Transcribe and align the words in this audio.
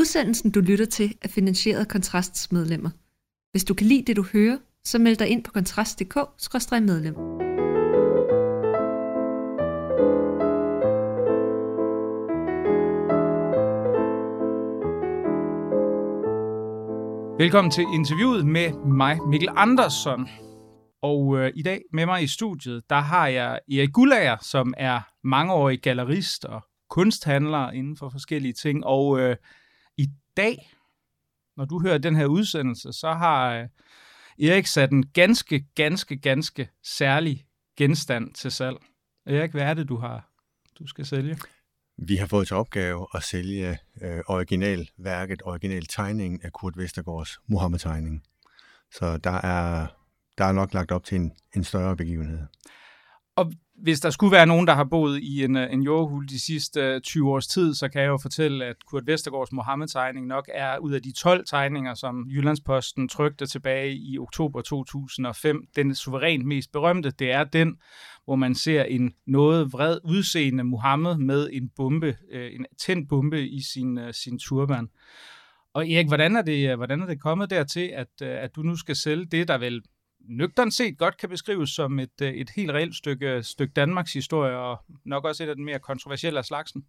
Udsendelsen, 0.00 0.50
du 0.50 0.60
lytter 0.60 0.84
til, 0.84 1.14
er 1.22 1.28
finansieret 1.28 1.80
af 1.80 1.88
Kontrasts 1.88 2.52
medlemmer. 2.52 2.90
Hvis 3.50 3.64
du 3.64 3.74
kan 3.74 3.86
lide 3.86 4.04
det, 4.06 4.16
du 4.16 4.24
hører, 4.32 4.58
så 4.84 4.98
meld 4.98 5.16
dig 5.16 5.28
ind 5.28 5.44
på 5.44 5.52
kontrast.dk-medlem. 5.52 7.14
Velkommen 17.38 17.70
til 17.70 17.84
interviewet 17.94 18.46
med 18.46 18.72
mig, 18.86 19.18
Mikkel 19.28 19.48
Andersson. 19.56 20.28
Og 21.02 21.38
øh, 21.38 21.52
i 21.56 21.62
dag 21.62 21.80
med 21.92 22.06
mig 22.06 22.22
i 22.22 22.26
studiet, 22.26 22.82
der 22.90 23.00
har 23.00 23.26
jeg 23.26 23.60
Erik 23.72 23.92
Gullager, 23.92 24.36
som 24.42 24.74
er 24.76 25.00
mangeårig 25.24 25.80
gallerist 25.82 26.44
og 26.44 26.62
kunsthandler 26.90 27.70
inden 27.70 27.96
for 27.96 28.08
forskellige 28.08 28.54
ting. 28.62 28.84
Og 28.84 29.20
øh, 29.20 29.36
dag, 30.40 30.70
når 31.56 31.64
du 31.64 31.82
hører 31.82 31.98
den 31.98 32.16
her 32.16 32.26
udsendelse, 32.26 32.92
så 32.92 33.12
har 33.12 33.54
øh, 33.54 33.68
Erik 34.48 34.66
sat 34.66 34.90
en 34.90 35.06
ganske, 35.06 35.66
ganske, 35.74 36.16
ganske 36.16 36.68
særlig 36.84 37.46
genstand 37.76 38.34
til 38.34 38.50
salg. 38.50 38.76
Erik, 39.26 39.50
hvad 39.50 39.62
er 39.62 39.74
det, 39.74 39.88
du 39.88 39.96
har, 39.96 40.30
du 40.78 40.86
skal 40.86 41.06
sælge? 41.06 41.38
Vi 41.98 42.16
har 42.16 42.26
fået 42.26 42.46
til 42.46 42.56
opgave 42.56 43.06
at 43.14 43.22
sælge 43.22 43.78
øh, 44.02 44.20
originalværket, 44.26 45.42
original 45.44 45.86
tegningen 45.86 46.40
af 46.42 46.52
Kurt 46.52 46.76
Vestergaards 46.76 47.38
Mohammed-tegning. 47.46 48.22
Så 48.92 49.16
der 49.16 49.30
er, 49.30 49.86
der 50.38 50.44
er 50.44 50.52
nok 50.52 50.74
lagt 50.74 50.90
op 50.90 51.04
til 51.04 51.16
en, 51.16 51.32
en 51.56 51.64
større 51.64 51.96
begivenhed. 51.96 52.46
Og 53.36 53.52
hvis 53.82 54.00
der 54.00 54.10
skulle 54.10 54.32
være 54.32 54.46
nogen, 54.46 54.66
der 54.66 54.74
har 54.74 54.84
boet 54.84 55.18
i 55.22 55.44
en, 55.44 55.56
øh, 55.56 55.72
en 55.72 55.82
jordhul 55.82 56.28
de 56.28 56.40
sidste 56.40 56.80
øh, 56.80 57.00
20 57.00 57.30
års 57.30 57.46
tid, 57.46 57.74
så 57.74 57.88
kan 57.88 58.02
jeg 58.02 58.08
jo 58.08 58.18
fortælle, 58.22 58.64
at 58.64 58.76
Kurt 58.86 59.06
Vestergaards 59.06 59.52
Mohammed-tegning 59.52 60.26
nok 60.26 60.50
er 60.54 60.78
ud 60.78 60.92
af 60.92 61.02
de 61.02 61.12
12 61.12 61.46
tegninger, 61.46 61.94
som 61.94 62.26
Jyllandsposten 62.28 63.08
trykte 63.08 63.46
tilbage 63.46 63.94
i 63.94 64.18
oktober 64.18 64.60
2005. 64.60 65.66
Den 65.76 65.94
suverænt 65.94 66.46
mest 66.46 66.72
berømte, 66.72 67.10
det 67.10 67.32
er 67.32 67.44
den, 67.44 67.76
hvor 68.24 68.36
man 68.36 68.54
ser 68.54 68.82
en 68.82 69.12
noget 69.26 69.72
vred 69.72 69.98
udseende 70.04 70.64
Mohammed 70.64 71.18
med 71.18 71.50
en 71.52 71.70
bombe, 71.76 72.16
øh, 72.32 72.54
en 72.54 72.66
tændt 72.78 73.08
bombe 73.08 73.48
i 73.48 73.62
sin, 73.62 73.98
øh, 73.98 74.14
sin 74.14 74.38
turban. 74.38 74.88
Og 75.74 75.90
Erik, 75.90 76.06
hvordan 76.06 76.36
er 76.36 76.42
det, 76.42 76.76
hvordan 76.76 77.00
er 77.02 77.06
det 77.06 77.20
kommet 77.20 77.50
dertil, 77.50 77.90
at, 77.94 78.22
at 78.22 78.56
du 78.56 78.62
nu 78.62 78.76
skal 78.76 78.96
sælge 78.96 79.26
det, 79.26 79.48
der 79.48 79.58
vel 79.58 79.82
nøgteren 80.28 80.70
set 80.70 80.98
godt 80.98 81.16
kan 81.16 81.28
beskrives 81.28 81.70
som 81.70 81.98
et, 81.98 82.20
øh, 82.22 82.32
et 82.32 82.50
helt 82.50 82.70
reelt 82.70 82.96
stykke, 82.96 83.42
stykke 83.42 83.72
Danmarks 83.72 84.12
historie, 84.12 84.56
og 84.56 84.78
nok 85.04 85.24
også 85.24 85.44
et 85.44 85.48
af 85.48 85.56
den 85.56 85.64
mere 85.64 85.78
kontroversielle 85.78 86.38
af 86.38 86.44
slagsen. 86.44 86.84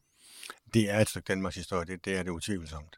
Det 0.73 0.90
er 0.90 1.00
et 1.00 1.10
stykke 1.10 1.26
Danmarks 1.28 1.56
historie, 1.56 1.86
det, 1.86 2.06
det 2.06 2.18
er 2.18 2.23
det 2.23 2.32
utvivlsomt. 2.32 2.96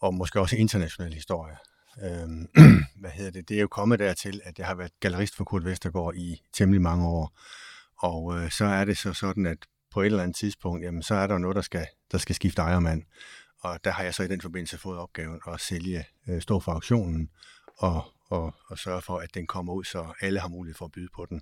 Og 0.00 0.14
måske 0.14 0.40
også 0.40 0.56
international 0.56 1.14
historie. 1.14 1.56
Øhm, 2.02 2.48
hvad 3.00 3.10
hedder 3.10 3.30
det? 3.30 3.48
Det 3.48 3.56
er 3.56 3.60
jo 3.60 3.68
kommet 3.68 3.98
dertil, 3.98 4.40
at 4.44 4.58
jeg 4.58 4.66
har 4.66 4.74
været 4.74 5.00
gallerist 5.00 5.36
for 5.36 5.44
Kurt 5.44 5.64
Vestergaard 5.64 6.14
i 6.14 6.42
temmelig 6.52 6.82
mange 6.82 7.06
år. 7.06 7.38
Og 7.98 8.38
øh, 8.38 8.50
så 8.50 8.64
er 8.64 8.84
det 8.84 8.98
så 8.98 9.12
sådan, 9.12 9.46
at 9.46 9.58
på 9.90 10.00
et 10.00 10.06
eller 10.06 10.22
andet 10.22 10.36
tidspunkt, 10.36 10.84
jamen, 10.84 11.02
så 11.02 11.14
er 11.14 11.26
der 11.26 11.38
noget, 11.38 11.56
der 11.56 11.62
skal, 11.62 11.86
der 12.12 12.18
skal 12.18 12.34
skifte 12.34 12.62
ejermand. 12.62 13.02
Og 13.60 13.84
der 13.84 13.90
har 13.90 14.02
jeg 14.02 14.14
så 14.14 14.22
i 14.22 14.28
den 14.28 14.40
forbindelse 14.40 14.78
fået 14.78 14.98
opgaven 14.98 15.40
at 15.48 15.60
sælge, 15.60 16.04
øh, 16.28 16.42
stå 16.42 16.60
for 16.60 16.72
auktionen 16.72 17.30
og 17.76 18.04
og, 18.30 18.54
og 18.68 18.78
sørge 18.78 19.02
for, 19.02 19.18
at 19.18 19.34
den 19.34 19.46
kommer 19.46 19.72
ud, 19.72 19.84
så 19.84 20.12
alle 20.20 20.40
har 20.40 20.48
mulighed 20.48 20.74
for 20.74 20.84
at 20.84 20.92
byde 20.92 21.08
på 21.14 21.26
den. 21.30 21.40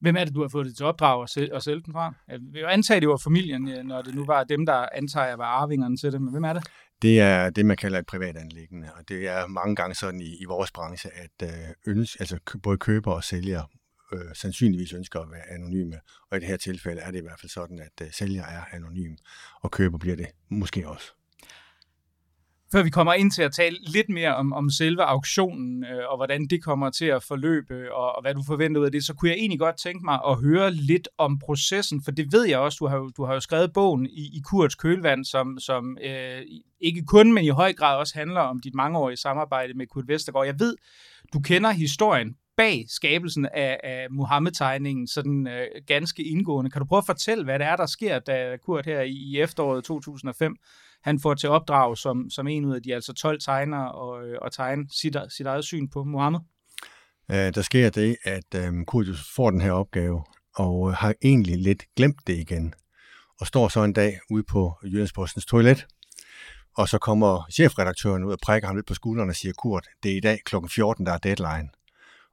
Hvem 0.00 0.16
er 0.16 0.24
det, 0.24 0.34
du 0.34 0.40
har 0.40 0.48
fået 0.48 0.66
det 0.66 0.76
til 0.76 0.86
opdrag 0.86 1.22
at 1.22 1.30
sælge, 1.30 1.54
at 1.54 1.62
sælge 1.62 1.82
den 1.82 1.92
fra? 1.92 2.14
Jeg 2.28 2.38
vil 2.52 2.60
jo 2.60 2.66
antage, 2.66 3.00
det 3.00 3.08
var 3.08 3.16
familien, 3.16 3.86
når 3.86 4.02
det 4.02 4.14
nu 4.14 4.24
var 4.24 4.44
dem, 4.44 4.66
der 4.66 4.88
antager 4.92 5.36
var 5.36 5.44
arvingerne 5.44 5.96
til 5.96 6.12
det, 6.12 6.22
men 6.22 6.30
hvem 6.30 6.44
er 6.44 6.52
det? 6.52 6.66
Det 7.02 7.20
er 7.20 7.50
det, 7.50 7.66
man 7.66 7.76
kalder 7.76 7.98
et 7.98 8.06
privat 8.06 8.36
anlæggende, 8.36 8.88
og 8.92 9.08
det 9.08 9.28
er 9.28 9.46
mange 9.46 9.76
gange 9.76 9.94
sådan 9.94 10.20
i, 10.20 10.36
i 10.40 10.44
vores 10.44 10.72
branche, 10.72 11.10
at 11.14 11.48
øh, 11.48 11.74
ønske, 11.86 12.20
altså 12.20 12.38
både 12.62 12.78
køber 12.78 13.12
og 13.12 13.24
sælger 13.24 13.62
øh, 14.12 14.34
sandsynligvis 14.34 14.92
ønsker 14.92 15.20
at 15.20 15.30
være 15.30 15.50
anonyme, 15.50 16.00
og 16.30 16.36
i 16.36 16.40
det 16.40 16.48
her 16.48 16.56
tilfælde 16.56 17.00
er 17.00 17.10
det 17.10 17.18
i 17.18 17.22
hvert 17.22 17.40
fald 17.40 17.50
sådan, 17.50 17.78
at 17.78 18.06
øh, 18.06 18.12
sælger 18.12 18.44
er 18.44 18.64
anonym, 18.72 19.14
og 19.60 19.70
køber 19.70 19.98
bliver 19.98 20.16
det 20.16 20.26
måske 20.50 20.88
også 20.88 21.12
før 22.72 22.82
vi 22.82 22.90
kommer 22.90 23.12
ind 23.12 23.30
til 23.30 23.42
at 23.42 23.52
tale 23.52 23.76
lidt 23.86 24.08
mere 24.08 24.36
om, 24.36 24.52
om 24.52 24.70
selve 24.70 25.02
auktionen, 25.02 25.84
øh, 25.84 26.10
og 26.10 26.16
hvordan 26.16 26.46
det 26.46 26.64
kommer 26.64 26.90
til 26.90 27.04
at 27.04 27.22
forløbe, 27.22 27.94
og, 27.94 28.16
og 28.16 28.22
hvad 28.22 28.34
du 28.34 28.42
forventer 28.46 28.80
ud 28.80 28.86
af 28.86 28.92
det, 28.92 29.04
så 29.04 29.14
kunne 29.14 29.30
jeg 29.30 29.38
egentlig 29.38 29.58
godt 29.58 29.76
tænke 29.76 30.04
mig 30.04 30.20
at 30.28 30.36
høre 30.36 30.70
lidt 30.70 31.08
om 31.18 31.38
processen, 31.38 32.02
for 32.04 32.10
det 32.10 32.32
ved 32.32 32.44
jeg 32.48 32.58
også, 32.58 32.76
du 32.80 32.86
har, 32.86 32.98
du 33.16 33.24
har 33.24 33.34
jo 33.34 33.40
skrevet 33.40 33.72
bogen 33.72 34.06
i, 34.06 34.30
i 34.36 34.40
Kurts 34.44 34.74
Kølvand, 34.74 35.24
som, 35.24 35.58
som 35.58 35.98
øh, 36.04 36.42
ikke 36.80 37.04
kun, 37.04 37.32
men 37.32 37.44
i 37.44 37.48
høj 37.48 37.72
grad 37.72 37.96
også 37.98 38.14
handler 38.14 38.40
om 38.40 38.60
dit 38.60 38.74
mangeårige 38.74 39.16
samarbejde 39.16 39.74
med 39.74 39.86
Kurt 39.86 40.08
Vestergaard. 40.08 40.46
Jeg 40.46 40.60
ved, 40.60 40.76
du 41.32 41.40
kender 41.40 41.70
historien 41.70 42.36
bag 42.56 42.84
skabelsen 42.88 43.46
af, 43.54 43.80
af 43.84 44.06
Mohammed-tegningen 44.10 45.06
sådan 45.06 45.46
øh, 45.46 45.66
ganske 45.86 46.22
indgående. 46.24 46.70
Kan 46.70 46.80
du 46.80 46.86
prøve 46.86 46.98
at 46.98 47.06
fortælle, 47.06 47.44
hvad 47.44 47.58
det 47.58 47.66
er, 47.66 47.76
der 47.76 47.86
sker, 47.86 48.18
da 48.18 48.56
Kurt 48.56 48.86
her 48.86 49.00
i, 49.00 49.12
i 49.12 49.40
efteråret 49.40 49.84
2005 49.84 50.56
han 51.06 51.20
får 51.20 51.34
til 51.34 51.48
opdrag 51.48 51.98
som, 51.98 52.30
som 52.30 52.46
en 52.46 52.64
ud 52.64 52.74
af 52.74 52.82
de 52.82 52.94
altså 52.94 53.12
12 53.12 53.40
tegnere 53.40 53.92
og, 53.92 54.28
øh, 54.28 54.38
og 54.42 54.52
tegne 54.52 54.86
sit, 54.90 55.16
sit 55.28 55.46
eget 55.46 55.64
syn 55.64 55.88
på 55.88 56.04
Mohammed? 56.04 56.40
Øh, 57.30 57.54
der 57.54 57.62
sker 57.62 57.90
det, 57.90 58.16
at 58.24 58.54
øh, 58.54 58.84
Kurdius 58.86 59.32
får 59.36 59.50
den 59.50 59.60
her 59.60 59.72
opgave, 59.72 60.24
og 60.54 60.88
øh, 60.88 60.94
har 60.94 61.14
egentlig 61.22 61.58
lidt 61.58 61.84
glemt 61.96 62.26
det 62.26 62.38
igen. 62.38 62.74
Og 63.40 63.46
står 63.46 63.68
så 63.68 63.84
en 63.84 63.92
dag 63.92 64.18
ude 64.30 64.42
på 64.42 64.78
Jyllandspostens 64.84 65.46
toilet, 65.46 65.86
og 66.76 66.88
så 66.88 66.98
kommer 66.98 67.46
chefredaktøren 67.50 68.24
ud 68.24 68.32
og 68.32 68.38
prikker 68.42 68.66
ham 68.66 68.76
lidt 68.76 68.86
på 68.86 68.94
skulderen 68.94 69.30
og 69.30 69.36
siger, 69.36 69.52
Kurt, 69.52 69.86
det 70.02 70.12
er 70.12 70.16
i 70.16 70.20
dag 70.20 70.38
kl. 70.44 70.56
14, 70.70 71.06
der 71.06 71.12
er 71.12 71.18
deadline. 71.18 71.68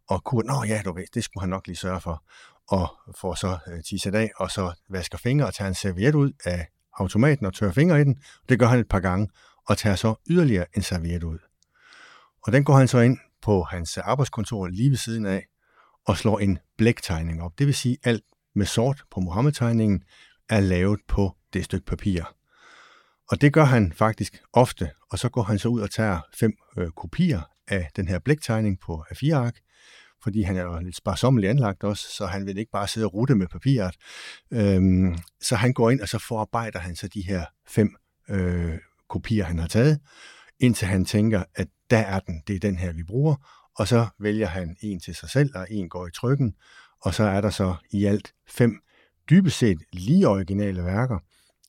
Og 0.09 0.23
Kurt, 0.23 0.45
nå 0.45 0.63
ja, 0.67 0.81
du 0.85 0.93
ved, 0.93 1.05
det 1.13 1.23
skulle 1.23 1.41
han 1.41 1.49
nok 1.49 1.67
lige 1.67 1.77
sørge 1.77 2.01
for. 2.01 2.23
Og 2.67 2.87
får 3.17 3.35
så 3.35 3.57
øh, 3.67 3.83
tisset 3.83 4.15
af, 4.15 4.31
og 4.37 4.51
så 4.51 4.73
vasker 4.89 5.17
fingre 5.17 5.47
og 5.47 5.53
tager 5.53 5.67
en 5.67 5.75
serviet 5.75 6.15
ud 6.15 6.31
af 6.45 6.67
automaten 6.99 7.45
og 7.45 7.53
tørrer 7.53 7.71
fingre 7.71 8.01
i 8.01 8.03
den. 8.03 8.17
Det 8.49 8.59
gør 8.59 8.67
han 8.67 8.79
et 8.79 8.89
par 8.89 8.99
gange, 8.99 9.29
og 9.67 9.77
tager 9.77 9.95
så 9.95 10.15
yderligere 10.29 10.65
en 10.75 10.81
serviet 10.81 11.23
ud. 11.23 11.37
Og 12.43 12.53
den 12.53 12.63
går 12.63 12.73
han 12.73 12.87
så 12.87 12.99
ind 12.99 13.17
på 13.41 13.63
hans 13.63 13.97
arbejdskontor 13.97 14.67
lige 14.67 14.89
ved 14.89 14.97
siden 14.97 15.25
af, 15.25 15.45
og 16.05 16.17
slår 16.17 16.39
en 16.39 16.57
blæktegning 16.77 17.41
op. 17.41 17.59
Det 17.59 17.67
vil 17.67 17.75
sige, 17.75 17.97
at 18.03 18.09
alt 18.09 18.23
med 18.55 18.65
sort 18.65 19.03
på 19.11 19.19
Mohammed-tegningen 19.19 20.03
er 20.49 20.59
lavet 20.59 20.99
på 21.07 21.35
det 21.53 21.65
stykke 21.65 21.85
papir. 21.85 22.23
Og 23.31 23.41
det 23.41 23.53
gør 23.53 23.63
han 23.63 23.93
faktisk 23.93 24.41
ofte, 24.53 24.91
og 25.11 25.19
så 25.19 25.29
går 25.29 25.43
han 25.43 25.59
så 25.59 25.67
ud 25.67 25.81
og 25.81 25.91
tager 25.91 26.19
fem 26.39 26.53
øh, 26.77 26.89
kopier 26.91 27.41
af 27.67 27.89
den 27.95 28.07
her 28.07 28.19
blæktegning 28.19 28.79
på 28.79 29.05
A4-ark, 29.11 29.55
fordi 30.23 30.41
han 30.41 30.57
er 30.57 30.61
jo 30.61 30.79
lidt 30.79 30.95
sparsommeligt 30.95 31.49
anlagt 31.49 31.83
også, 31.83 32.07
så 32.09 32.25
han 32.25 32.45
vil 32.45 32.57
ikke 32.57 32.71
bare 32.71 32.87
sidde 32.87 33.07
og 33.07 33.13
rute 33.13 33.35
med 33.35 33.47
papiret. 33.47 33.95
Øhm, 34.51 35.17
så 35.41 35.55
han 35.55 35.73
går 35.73 35.89
ind, 35.89 36.01
og 36.01 36.09
så 36.09 36.19
forarbejder 36.19 36.79
han 36.79 36.95
så 36.95 37.07
de 37.07 37.21
her 37.21 37.45
fem 37.67 37.95
øh, 38.29 38.77
kopier, 39.09 39.45
han 39.45 39.59
har 39.59 39.67
taget, 39.67 39.99
indtil 40.59 40.87
han 40.87 41.05
tænker, 41.05 41.43
at 41.55 41.67
der 41.89 41.97
er 41.97 42.19
den, 42.19 42.41
det 42.47 42.55
er 42.55 42.59
den 42.59 42.77
her, 42.77 42.93
vi 42.93 43.03
bruger, 43.03 43.35
og 43.75 43.87
så 43.87 44.07
vælger 44.19 44.47
han 44.47 44.75
en 44.81 44.99
til 44.99 45.15
sig 45.15 45.29
selv, 45.29 45.51
og 45.55 45.67
en 45.69 45.89
går 45.89 46.07
i 46.07 46.11
trykken, 46.11 46.55
og 47.01 47.13
så 47.13 47.23
er 47.23 47.41
der 47.41 47.49
så 47.49 47.75
i 47.91 48.05
alt 48.05 48.33
fem 48.47 48.81
dybest 49.29 49.57
set 49.57 49.77
lige 49.93 50.27
originale 50.27 50.83
værker, 50.83 51.19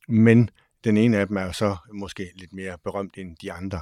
men 0.09 0.51
den 0.85 0.97
ene 0.97 1.19
af 1.19 1.27
dem 1.27 1.37
er 1.37 1.43
jo 1.43 1.53
så 1.53 1.77
måske 1.93 2.31
lidt 2.35 2.53
mere 2.53 2.79
berømt 2.85 3.17
end 3.17 3.37
de 3.43 3.53
andre. 3.53 3.81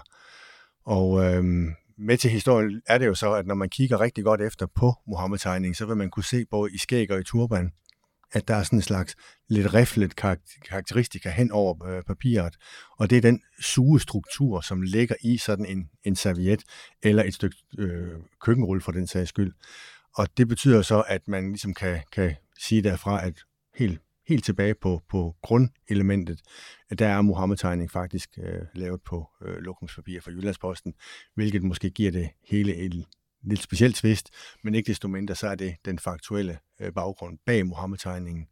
Og 0.84 1.24
øhm, 1.24 1.74
med 1.98 2.18
til 2.18 2.30
historien 2.30 2.82
er 2.86 2.98
det 2.98 3.06
jo 3.06 3.14
så, 3.14 3.32
at 3.32 3.46
når 3.46 3.54
man 3.54 3.68
kigger 3.68 4.00
rigtig 4.00 4.24
godt 4.24 4.40
efter 4.40 4.66
på 4.66 4.94
Mohammed-tegningen, 5.06 5.74
så 5.74 5.86
vil 5.86 5.96
man 5.96 6.10
kunne 6.10 6.24
se 6.24 6.44
både 6.50 6.74
i 6.74 6.78
skæg 6.78 7.10
og 7.10 7.20
i 7.20 7.24
turban, 7.24 7.70
at 8.32 8.48
der 8.48 8.54
er 8.54 8.62
sådan 8.62 8.78
en 8.78 8.82
slags 8.82 9.16
lidt 9.48 9.74
riflet 9.74 10.16
karakteristika 10.68 11.30
hen 11.30 11.50
over 11.50 11.86
øh, 11.86 12.02
papiret, 12.02 12.56
og 12.98 13.10
det 13.10 13.18
er 13.18 13.22
den 13.22 13.42
sugestruktur, 13.62 14.60
som 14.60 14.82
ligger 14.82 15.14
i 15.22 15.36
sådan 15.36 15.66
en, 15.66 15.90
en 16.04 16.16
serviet 16.16 16.62
eller 17.02 17.22
et 17.22 17.34
stykke 17.34 17.56
øh, 17.78 18.12
køkkenrulle 18.40 18.82
for 18.82 18.92
den 18.92 19.06
sags 19.06 19.28
skyld. 19.28 19.52
Og 20.16 20.28
det 20.36 20.48
betyder 20.48 20.82
så, 20.82 21.04
at 21.08 21.28
man 21.28 21.48
ligesom 21.48 21.74
kan, 21.74 22.00
kan 22.12 22.34
sige 22.58 22.82
derfra, 22.82 23.26
at 23.26 23.34
helt 23.74 24.00
helt 24.28 24.44
tilbage 24.44 24.74
på, 24.74 25.02
på 25.08 25.36
grundelementet, 25.42 26.40
der 26.98 27.08
er 27.08 27.22
Mohammed-tegning 27.22 27.90
faktisk 27.90 28.38
øh, 28.38 28.62
lavet 28.74 29.02
på 29.02 29.30
øh, 29.42 29.56
lokumspapir 29.56 30.20
fra 30.20 30.30
Jyllandsposten, 30.30 30.94
hvilket 31.34 31.62
måske 31.62 31.90
giver 31.90 32.10
det 32.10 32.28
hele 32.44 32.76
et 32.76 33.06
lidt 33.42 33.62
specielt 33.62 33.96
tvist, 33.96 34.30
men 34.64 34.74
ikke 34.74 34.88
desto 34.88 35.08
mindre, 35.08 35.34
så 35.34 35.46
er 35.46 35.54
det 35.54 35.76
den 35.84 35.98
faktuelle 35.98 36.58
øh, 36.80 36.92
baggrund 36.92 37.38
bag 37.46 37.66
Mohammed-tegningen, 37.66 38.48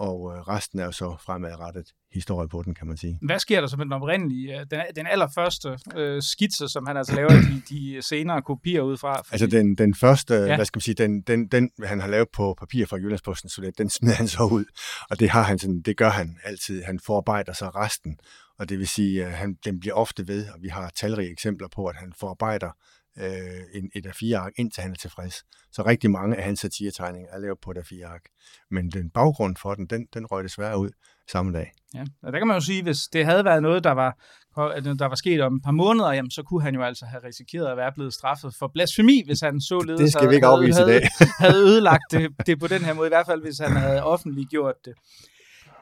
og 0.00 0.32
øh, 0.32 0.40
resten 0.48 0.78
er 0.78 0.84
jo 0.84 0.92
så 0.92 1.16
fremadrettet 1.20 1.86
historie 2.12 2.48
på 2.48 2.62
den, 2.62 2.74
kan 2.74 2.86
man 2.86 2.96
sige. 2.96 3.18
Hvad 3.22 3.38
sker 3.38 3.60
der 3.60 3.68
så 3.68 3.76
med 3.76 3.84
den 3.84 3.92
oprindelige, 3.92 4.60
øh, 4.60 4.66
den, 4.70 4.80
den 4.96 5.06
allerførste 5.06 5.78
øh, 5.96 6.22
skitse, 6.22 6.68
som 6.68 6.86
han 6.86 6.96
altså 6.96 7.14
laver 7.14 7.28
de, 7.30 7.62
de 7.68 8.02
senere 8.02 8.42
kopier 8.42 8.82
ud 8.82 8.96
fra? 8.96 9.16
Fordi... 9.16 9.28
Altså 9.32 9.46
den, 9.46 9.74
den 9.74 9.94
første, 9.94 10.34
ja. 10.34 10.56
hvad 10.56 10.64
skal 10.64 10.76
man 10.76 10.80
sige, 10.80 10.94
den, 10.94 11.20
den, 11.20 11.48
den, 11.48 11.70
han 11.84 12.00
har 12.00 12.08
lavet 12.08 12.28
på 12.32 12.54
papir 12.58 12.86
fra 12.86 12.96
Jyllandsposten, 12.96 13.50
så 13.50 13.60
det, 13.60 13.78
den 13.78 13.90
smider 13.90 14.14
han 14.14 14.28
så 14.28 14.42
ud, 14.42 14.64
og 15.10 15.20
det, 15.20 15.30
har 15.30 15.42
han 15.42 15.58
sådan, 15.58 15.82
det 15.82 15.96
gør 15.96 16.10
han 16.10 16.36
altid. 16.44 16.82
Han 16.82 17.00
forarbejder 17.06 17.52
så 17.52 17.68
resten, 17.68 18.18
og 18.58 18.68
det 18.68 18.78
vil 18.78 18.88
sige, 18.88 19.24
at 19.24 19.32
han, 19.32 19.56
den 19.64 19.80
bliver 19.80 19.94
ofte 19.94 20.28
ved, 20.28 20.48
og 20.48 20.62
vi 20.62 20.68
har 20.68 20.90
talrige 20.96 21.30
eksempler 21.32 21.68
på, 21.74 21.86
at 21.86 21.96
han 21.96 22.12
forarbejder 22.20 22.70
øh, 23.18 23.60
en, 23.74 23.90
et 23.94 24.06
af 24.06 24.14
fire 24.14 24.38
ark, 24.38 24.52
indtil 24.56 24.82
han 24.82 24.90
er 24.90 24.96
tilfreds. 24.96 25.44
Så 25.72 25.82
rigtig 25.86 26.10
mange 26.10 26.36
af 26.36 26.44
hans 26.44 26.60
satiretegninger 26.60 27.30
er 27.32 27.38
lavet 27.38 27.58
på 27.62 27.70
et 27.70 27.76
af 27.76 27.86
fire 27.86 28.06
ark. 28.06 28.22
Men 28.70 28.90
den 28.90 29.10
baggrund 29.10 29.56
for 29.56 29.74
den, 29.74 29.86
den, 29.86 30.06
den 30.14 30.26
røg 30.26 30.44
desværre 30.44 30.78
ud 30.78 30.90
samme 31.30 31.52
dag. 31.52 31.72
Ja, 31.94 32.04
og 32.22 32.32
der 32.32 32.38
kan 32.38 32.46
man 32.46 32.56
jo 32.56 32.60
sige, 32.60 32.82
hvis 32.82 32.98
det 33.12 33.24
havde 33.24 33.44
været 33.44 33.62
noget, 33.62 33.84
der 33.84 33.90
var, 33.92 34.18
der 34.56 35.08
var 35.08 35.14
sket 35.14 35.40
om 35.40 35.56
et 35.56 35.62
par 35.64 35.70
måneder, 35.70 36.12
jamen, 36.12 36.30
så 36.30 36.42
kunne 36.42 36.62
han 36.62 36.74
jo 36.74 36.82
altså 36.82 37.06
have 37.06 37.24
risikeret 37.24 37.66
at 37.66 37.76
være 37.76 37.92
blevet 37.94 38.14
straffet 38.14 38.54
for 38.58 38.70
blasfemi, 38.74 39.22
hvis 39.26 39.40
han 39.40 39.60
så 39.60 39.80
ledet 39.86 40.00
Det 40.00 40.12
skal 40.12 40.30
vi 40.30 40.34
ikke 40.34 40.46
afvise 40.46 40.78
havde, 40.78 40.96
i 40.96 41.00
dag. 41.00 41.08
havde 41.44 41.58
ødelagt 41.58 42.04
det, 42.10 42.30
det 42.46 42.60
på 42.60 42.66
den 42.66 42.82
her 42.82 42.94
måde, 42.94 43.06
i 43.06 43.14
hvert 43.14 43.26
fald 43.26 43.42
hvis 43.42 43.58
han 43.58 43.72
havde 43.76 44.02
offentligt 44.02 44.50
gjort 44.50 44.74
det. 44.84 44.94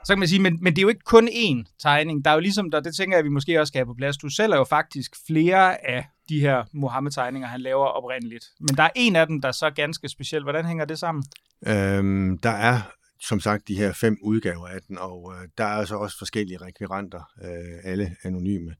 Så 0.04 0.12
kan 0.12 0.18
man 0.18 0.28
sige, 0.28 0.42
men, 0.42 0.58
men 0.62 0.72
det 0.72 0.78
er 0.78 0.82
jo 0.82 0.88
ikke 0.88 1.04
kun 1.04 1.28
én 1.28 1.76
tegning. 1.78 2.24
Der 2.24 2.30
er 2.30 2.34
jo 2.34 2.40
ligesom, 2.40 2.70
der, 2.70 2.80
det 2.80 2.96
tænker 2.96 3.16
jeg, 3.16 3.18
at 3.18 3.24
vi 3.24 3.30
måske 3.30 3.60
også 3.60 3.70
skal 3.70 3.78
have 3.78 3.86
på 3.86 3.94
plads. 3.94 4.16
Du 4.16 4.28
sælger 4.28 4.56
jo 4.56 4.64
faktisk 4.64 5.16
flere 5.26 5.88
af 5.90 6.06
de 6.28 6.40
her 6.40 6.64
Mohammed-tegninger, 6.72 7.48
han 7.48 7.60
laver 7.60 7.86
oprindeligt. 7.86 8.44
Men 8.60 8.76
der 8.76 8.82
er 8.82 8.90
en 8.96 9.16
af 9.16 9.26
dem, 9.26 9.40
der 9.40 9.48
er 9.48 9.52
så 9.52 9.70
ganske 9.70 10.08
speciel. 10.08 10.42
Hvordan 10.42 10.64
hænger 10.64 10.84
det 10.84 10.98
sammen? 10.98 11.24
Øhm, 11.66 12.38
der 12.38 12.50
er 12.50 12.80
som 13.20 13.40
sagt 13.40 13.68
de 13.68 13.76
her 13.76 13.92
fem 13.92 14.18
udgaver 14.22 14.66
af 14.66 14.82
den, 14.88 14.98
og 14.98 15.34
øh, 15.34 15.48
der 15.58 15.64
er 15.64 15.68
altså 15.68 15.96
også 15.96 16.18
forskellige 16.18 16.58
rekviranter, 16.58 17.22
øh, 17.44 17.78
alle 17.84 18.16
anonyme, 18.22 18.74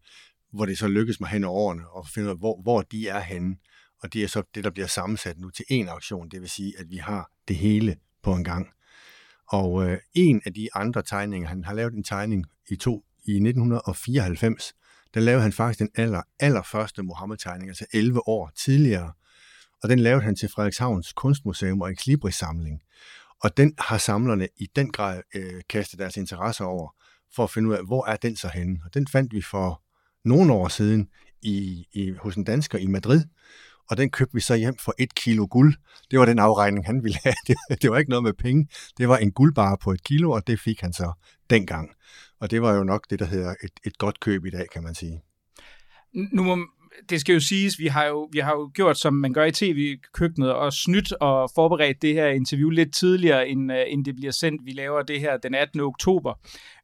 hvor 0.53 0.67
det 0.67 0.79
så 0.79 0.89
lykkes 0.89 1.21
mig 1.21 1.29
hen 1.29 1.45
over 1.45 1.61
årene 1.61 1.83
at 1.99 2.09
finde 2.15 2.27
ud 2.27 2.31
af, 2.31 2.39
hvor, 2.39 2.63
hvor 2.63 2.83
de 2.83 3.09
er 3.09 3.21
henne. 3.21 3.57
Og 4.03 4.13
det 4.13 4.25
er 4.25 4.29
så 4.29 4.43
det, 4.55 4.65
der 4.65 4.71
bliver 4.71 4.87
sammensat 4.87 5.39
nu 5.39 5.51
til 5.51 5.65
en 5.69 5.89
auktion. 5.89 6.29
Det 6.29 6.41
vil 6.41 6.51
sige, 6.51 6.75
at 6.79 6.91
vi 6.91 6.97
har 6.97 7.31
det 7.49 7.57
hele 7.57 7.97
på 8.23 8.33
en 8.33 8.45
gang. 8.45 8.69
Og 9.49 9.91
øh, 9.91 9.99
en 10.15 10.43
af 10.45 10.55
de 10.55 10.69
andre 10.75 11.03
tegninger, 11.03 11.49
han 11.49 11.65
har 11.65 11.75
lavet 11.75 11.93
en 11.95 12.05
tegning 12.05 12.47
i, 12.71 12.77
to, 12.77 13.05
i 13.25 13.33
1994, 13.33 14.75
der 15.15 15.21
lavede 15.21 15.43
han 15.43 15.53
faktisk 15.53 15.79
den 15.79 15.89
aller, 15.95 16.23
allerførste 16.41 17.03
Mohammed-tegning, 17.03 17.71
altså 17.71 17.87
11 17.93 18.29
år 18.29 18.51
tidligere. 18.57 19.13
Og 19.83 19.89
den 19.89 19.99
lavede 19.99 20.23
han 20.23 20.37
til 20.37 20.49
Frederikshavns 20.49 21.13
Kunstmuseum 21.13 21.81
og 21.81 21.93
Equilibrisamling. 21.93 22.81
Og 23.43 23.57
den 23.57 23.75
har 23.79 23.99
samlerne 23.99 24.49
i 24.57 24.67
den 24.77 24.93
grad 24.93 25.23
øh, 25.35 25.63
kastet 25.69 25.99
deres 25.99 26.17
interesse 26.17 26.65
over, 26.65 26.95
for 27.35 27.45
at 27.45 27.51
finde 27.51 27.69
ud 27.69 27.75
af, 27.75 27.87
hvor 27.87 28.07
er 28.07 28.17
den 28.17 28.37
så 28.37 28.49
henne. 28.49 28.81
Og 28.85 28.95
den 28.95 29.07
fandt 29.07 29.35
vi 29.35 29.43
for 29.43 29.83
nogle 30.25 30.53
år 30.53 30.69
siden 30.69 31.09
i, 31.43 31.87
i, 31.93 32.11
hos 32.11 32.37
en 32.37 32.45
dansker 32.45 32.79
i 32.79 32.87
Madrid, 32.87 33.25
og 33.91 33.97
den 33.97 34.11
købte 34.11 34.35
vi 34.35 34.41
så 34.41 34.55
hjem 34.55 34.77
for 34.79 34.95
et 34.99 35.15
kilo 35.15 35.47
guld. 35.51 35.75
Det 36.11 36.19
var 36.19 36.25
den 36.25 36.39
afregning, 36.39 36.87
han 36.87 37.03
ville 37.05 37.19
have. 37.25 37.35
Det, 37.47 37.83
det 37.83 37.91
var 37.91 37.99
ikke 37.99 38.11
noget 38.11 38.23
med 38.23 38.33
penge. 38.33 38.69
Det 38.99 39.09
var 39.09 39.17
en 39.17 39.33
guldbar 39.33 39.77
på 39.77 39.93
et 39.93 40.05
kilo, 40.05 40.31
og 40.31 40.47
det 40.47 40.61
fik 40.61 40.81
han 40.81 40.93
så 40.93 41.13
dengang. 41.51 41.91
Og 42.41 42.51
det 42.51 42.63
var 42.63 42.75
jo 42.75 42.85
nok 42.85 43.11
det, 43.11 43.19
der 43.19 43.27
hedder 43.27 43.55
et, 43.65 43.71
et 43.87 43.99
godt 43.99 44.21
køb 44.21 44.47
i 44.47 44.51
dag, 44.51 44.67
kan 44.73 44.83
man 44.83 44.95
sige. 44.95 45.23
Nu 46.33 46.43
må, 46.43 46.59
det 47.11 47.21
skal 47.21 47.33
jo 47.33 47.41
siges, 47.41 47.79
vi 47.79 47.87
har 47.87 48.05
jo, 48.05 48.29
vi 48.33 48.39
har 48.39 48.53
jo 48.53 48.71
gjort, 48.75 48.99
som 48.99 49.15
man 49.15 49.33
gør 49.33 49.45
i 49.45 49.53
tv-køkkenet, 49.53 50.53
og 50.53 50.73
snydt 50.73 51.13
og 51.13 51.51
forberedt 51.55 52.03
det 52.03 52.15
her 52.15 52.27
interview 52.27 52.71
lidt 52.71 52.95
tidligere, 52.95 53.49
end, 53.49 53.73
øh, 53.73 53.85
end 53.89 54.05
det 54.05 54.17
bliver 54.17 54.33
sendt. 54.33 54.63
Vi 54.65 54.73
laver 54.73 55.03
det 55.03 55.21
her 55.21 55.37
den 55.37 55.55
18. 55.55 55.81
oktober. 55.81 56.35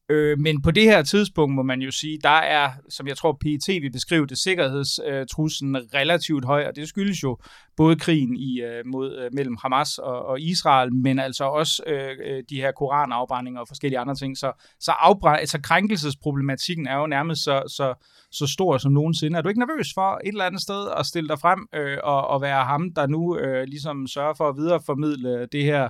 Øh, 0.08 0.38
men 0.38 0.62
på 0.62 0.70
det 0.70 0.82
her 0.82 1.02
tidspunkt 1.02 1.54
må 1.54 1.62
man 1.62 1.80
jo 1.80 1.90
sige, 1.90 2.18
der 2.22 2.28
er, 2.28 2.70
som 2.88 3.06
jeg 3.06 3.16
tror 3.16 3.38
PET 3.40 3.82
vil 3.82 3.92
beskrive 3.92 4.26
det, 4.26 4.38
sikkerhedstruslen 4.38 5.76
relativt 5.94 6.44
høj, 6.44 6.66
og 6.66 6.76
det 6.76 6.88
skyldes 6.88 7.22
jo 7.22 7.38
både 7.76 7.96
krigen 7.96 8.36
i, 8.36 8.60
øh, 8.60 8.86
mod, 8.86 9.18
øh, 9.18 9.30
mellem 9.32 9.56
Hamas 9.62 9.98
og, 9.98 10.26
og 10.26 10.40
Israel, 10.40 10.94
men 10.94 11.18
altså 11.18 11.44
også 11.44 11.82
øh, 11.86 12.16
øh 12.24 12.42
de 12.50 12.56
her 12.56 12.72
koranafbrændinger 12.72 13.60
og 13.60 13.68
forskellige 13.68 13.98
andre 13.98 14.14
ting. 14.14 14.38
Så, 14.38 14.52
så, 14.80 14.92
afbrænd, 14.92 15.40
altså 15.40 15.60
krænkelsesproblematikken 15.60 16.86
er 16.86 16.96
jo 16.96 17.06
nærmest 17.06 17.44
så, 17.44 17.62
så, 17.68 17.94
så 18.30 18.46
stor 18.46 18.78
som 18.78 18.92
nogensinde. 18.92 19.38
Er 19.38 19.42
du 19.42 19.48
ikke 19.48 19.60
nervøs 19.60 19.88
for 19.94 20.20
et 20.24 20.28
eller 20.28 20.44
andet 20.44 20.62
sted 20.62 20.88
at 20.96 21.06
stille 21.06 21.28
dig 21.28 21.38
frem 21.38 21.68
øh, 21.74 21.98
og, 22.02 22.26
og 22.26 22.40
være 22.40 22.64
ham, 22.64 22.92
der 22.92 23.06
nu 23.06 23.38
øh, 23.38 23.64
ligesom 23.64 24.06
sørger 24.06 24.34
for 24.34 24.48
at 24.48 24.56
videreformidle 24.56 25.46
det 25.52 25.64
her 25.64 25.88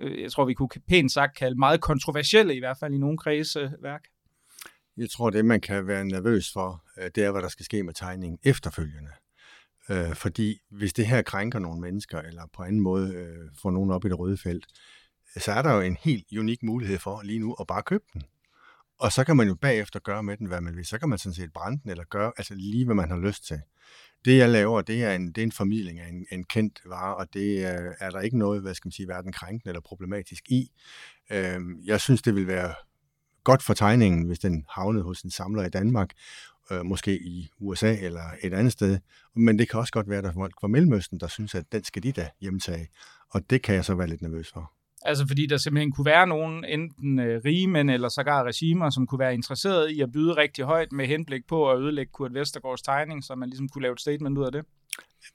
øh, 0.00 0.22
jeg 0.22 0.32
tror, 0.32 0.44
vi 0.44 0.54
kunne 0.54 0.68
pænt 0.88 1.12
sagt 1.12 1.36
kalde 1.36 1.58
meget 1.58 1.80
kontroversielle, 1.80 2.56
i 2.56 2.58
hvert 2.58 2.78
fald 2.80 2.94
i 2.94 2.98
nogle 2.98 3.18
kredse 3.18 3.60
øh, 3.60 3.82
værk. 3.82 4.04
Jeg 4.96 5.10
tror, 5.10 5.30
det 5.30 5.44
man 5.44 5.60
kan 5.60 5.86
være 5.86 6.04
nervøs 6.04 6.52
for, 6.52 6.84
øh, 6.98 7.10
det 7.14 7.24
er, 7.24 7.30
hvad 7.30 7.42
der 7.42 7.48
skal 7.48 7.64
ske 7.64 7.82
med 7.82 7.94
tegningen 7.94 8.38
efterfølgende. 8.44 9.10
Øh, 9.90 10.14
fordi 10.14 10.60
hvis 10.70 10.92
det 10.92 11.06
her 11.06 11.22
krænker 11.22 11.58
nogle 11.58 11.80
mennesker, 11.80 12.18
eller 12.18 12.42
på 12.52 12.62
anden 12.62 12.80
måde 12.80 13.14
øh, 13.14 13.50
får 13.62 13.70
nogen 13.70 13.90
op 13.90 14.04
i 14.04 14.08
det 14.08 14.18
røde 14.18 14.36
felt, 14.36 14.66
så 15.36 15.52
er 15.52 15.62
der 15.62 15.74
jo 15.74 15.80
en 15.80 15.96
helt 16.00 16.26
unik 16.38 16.62
mulighed 16.62 16.98
for 16.98 17.22
lige 17.22 17.38
nu 17.38 17.56
at 17.60 17.66
bare 17.66 17.82
købe 17.82 18.04
den. 18.12 18.22
Og 18.98 19.12
så 19.12 19.24
kan 19.24 19.36
man 19.36 19.48
jo 19.48 19.54
bagefter 19.54 20.00
gøre 20.00 20.22
med 20.22 20.36
den, 20.36 20.46
hvad 20.46 20.60
man 20.60 20.76
vil. 20.76 20.86
Så 20.86 20.98
kan 20.98 21.08
man 21.08 21.18
sådan 21.18 21.34
set 21.34 21.52
brænde 21.52 21.82
den, 21.82 21.90
eller 21.90 22.04
gøre 22.04 22.32
altså 22.36 22.54
lige, 22.54 22.84
hvad 22.84 22.94
man 22.94 23.10
har 23.10 23.18
lyst 23.18 23.46
til. 23.46 23.60
Det, 24.24 24.38
jeg 24.38 24.48
laver, 24.48 24.82
det 24.82 25.02
er 25.02 25.14
en, 25.14 25.26
det 25.26 25.38
er 25.38 25.42
en 25.42 25.52
formidling 25.52 26.00
af 26.00 26.08
en, 26.08 26.26
en 26.32 26.44
kendt 26.44 26.80
vare, 26.86 27.16
og 27.16 27.34
det 27.34 27.64
er, 27.64 27.92
er 28.00 28.10
der 28.10 28.20
ikke 28.20 28.38
noget, 28.38 28.62
hvad 28.62 28.74
skal 28.74 28.86
man 28.86 28.92
sige, 28.92 29.06
hverken 29.06 29.32
krænkende 29.32 29.70
eller 29.70 29.80
problematisk 29.80 30.50
i. 30.50 30.70
Øh, 31.30 31.60
jeg 31.84 32.00
synes, 32.00 32.22
det 32.22 32.34
vil 32.34 32.46
være 32.46 32.74
godt 33.44 33.62
for 33.62 33.74
tegningen, 33.74 34.26
hvis 34.26 34.38
den 34.38 34.64
havnede 34.70 35.04
hos 35.04 35.22
en 35.22 35.30
samler 35.30 35.64
i 35.64 35.68
Danmark, 35.68 36.10
øh, 36.70 36.84
måske 36.84 37.16
i 37.16 37.48
USA 37.58 37.96
eller 37.96 38.24
et 38.42 38.54
andet 38.54 38.72
sted. 38.72 38.98
Men 39.36 39.58
det 39.58 39.70
kan 39.70 39.80
også 39.80 39.92
godt 39.92 40.08
være, 40.08 40.18
at 40.18 40.24
der 40.24 40.30
er 40.30 40.34
folk 40.34 40.54
fra 40.60 40.68
Mellemøsten, 40.68 41.20
der 41.20 41.26
synes, 41.26 41.54
at 41.54 41.64
den 41.72 41.84
skal 41.84 42.02
de 42.02 42.12
da 42.12 42.30
hjemtage. 42.40 42.88
Og 43.30 43.50
det 43.50 43.62
kan 43.62 43.74
jeg 43.74 43.84
så 43.84 43.94
være 43.94 44.06
lidt 44.06 44.22
nervøs 44.22 44.50
for. 44.52 44.72
Altså 45.04 45.26
fordi 45.26 45.46
der 45.46 45.56
simpelthen 45.56 45.92
kunne 45.92 46.04
være 46.04 46.26
nogen, 46.26 46.64
enten 46.64 47.18
øh, 47.18 47.40
rige 47.44 47.68
mænd 47.68 47.90
eller 47.90 48.08
sågar 48.08 48.42
regimer, 48.42 48.90
som 48.90 49.06
kunne 49.06 49.18
være 49.18 49.34
interesseret 49.34 49.90
i 49.90 50.00
at 50.00 50.12
byde 50.12 50.32
rigtig 50.36 50.64
højt 50.64 50.92
med 50.92 51.06
henblik 51.06 51.46
på 51.48 51.70
at 51.70 51.80
ødelægge 51.80 52.12
Kurt 52.12 52.34
Vestergaards 52.34 52.82
tegning, 52.82 53.24
så 53.24 53.34
man 53.34 53.48
ligesom 53.48 53.68
kunne 53.68 53.82
lave 53.82 53.92
et 53.92 54.00
statement 54.00 54.38
ud 54.38 54.44
af 54.44 54.52
det. 54.52 54.64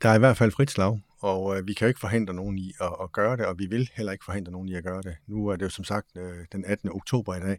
Der 0.01 0.10
er 0.10 0.16
i 0.16 0.19
hvert 0.19 0.38
fald 0.38 0.51
frit 0.51 0.71
slag, 0.71 1.00
og 1.21 1.57
øh, 1.57 1.68
vi 1.68 1.74
kan 1.74 1.86
jo 1.86 1.88
ikke 1.88 2.00
forhindre 2.00 2.33
nogen 2.33 2.57
i 2.57 2.74
at, 2.81 2.95
at 3.04 3.12
gøre 3.12 3.38
det, 3.38 3.45
og 3.45 3.60
vi 3.60 3.66
vil 3.66 3.89
heller 3.94 4.12
ikke 4.12 4.25
forhindre 4.25 4.51
nogen 4.51 4.69
i 4.69 4.75
at 4.75 4.83
gøre 4.83 5.01
det. 5.01 5.16
Nu 5.27 5.48
er 5.48 5.56
det 5.56 5.66
jo 5.66 5.69
som 5.69 5.83
sagt 5.83 6.07
øh, 6.18 6.45
den 6.51 6.66
18. 6.66 6.92
oktober 6.92 7.36
i 7.36 7.39
dag, 7.39 7.57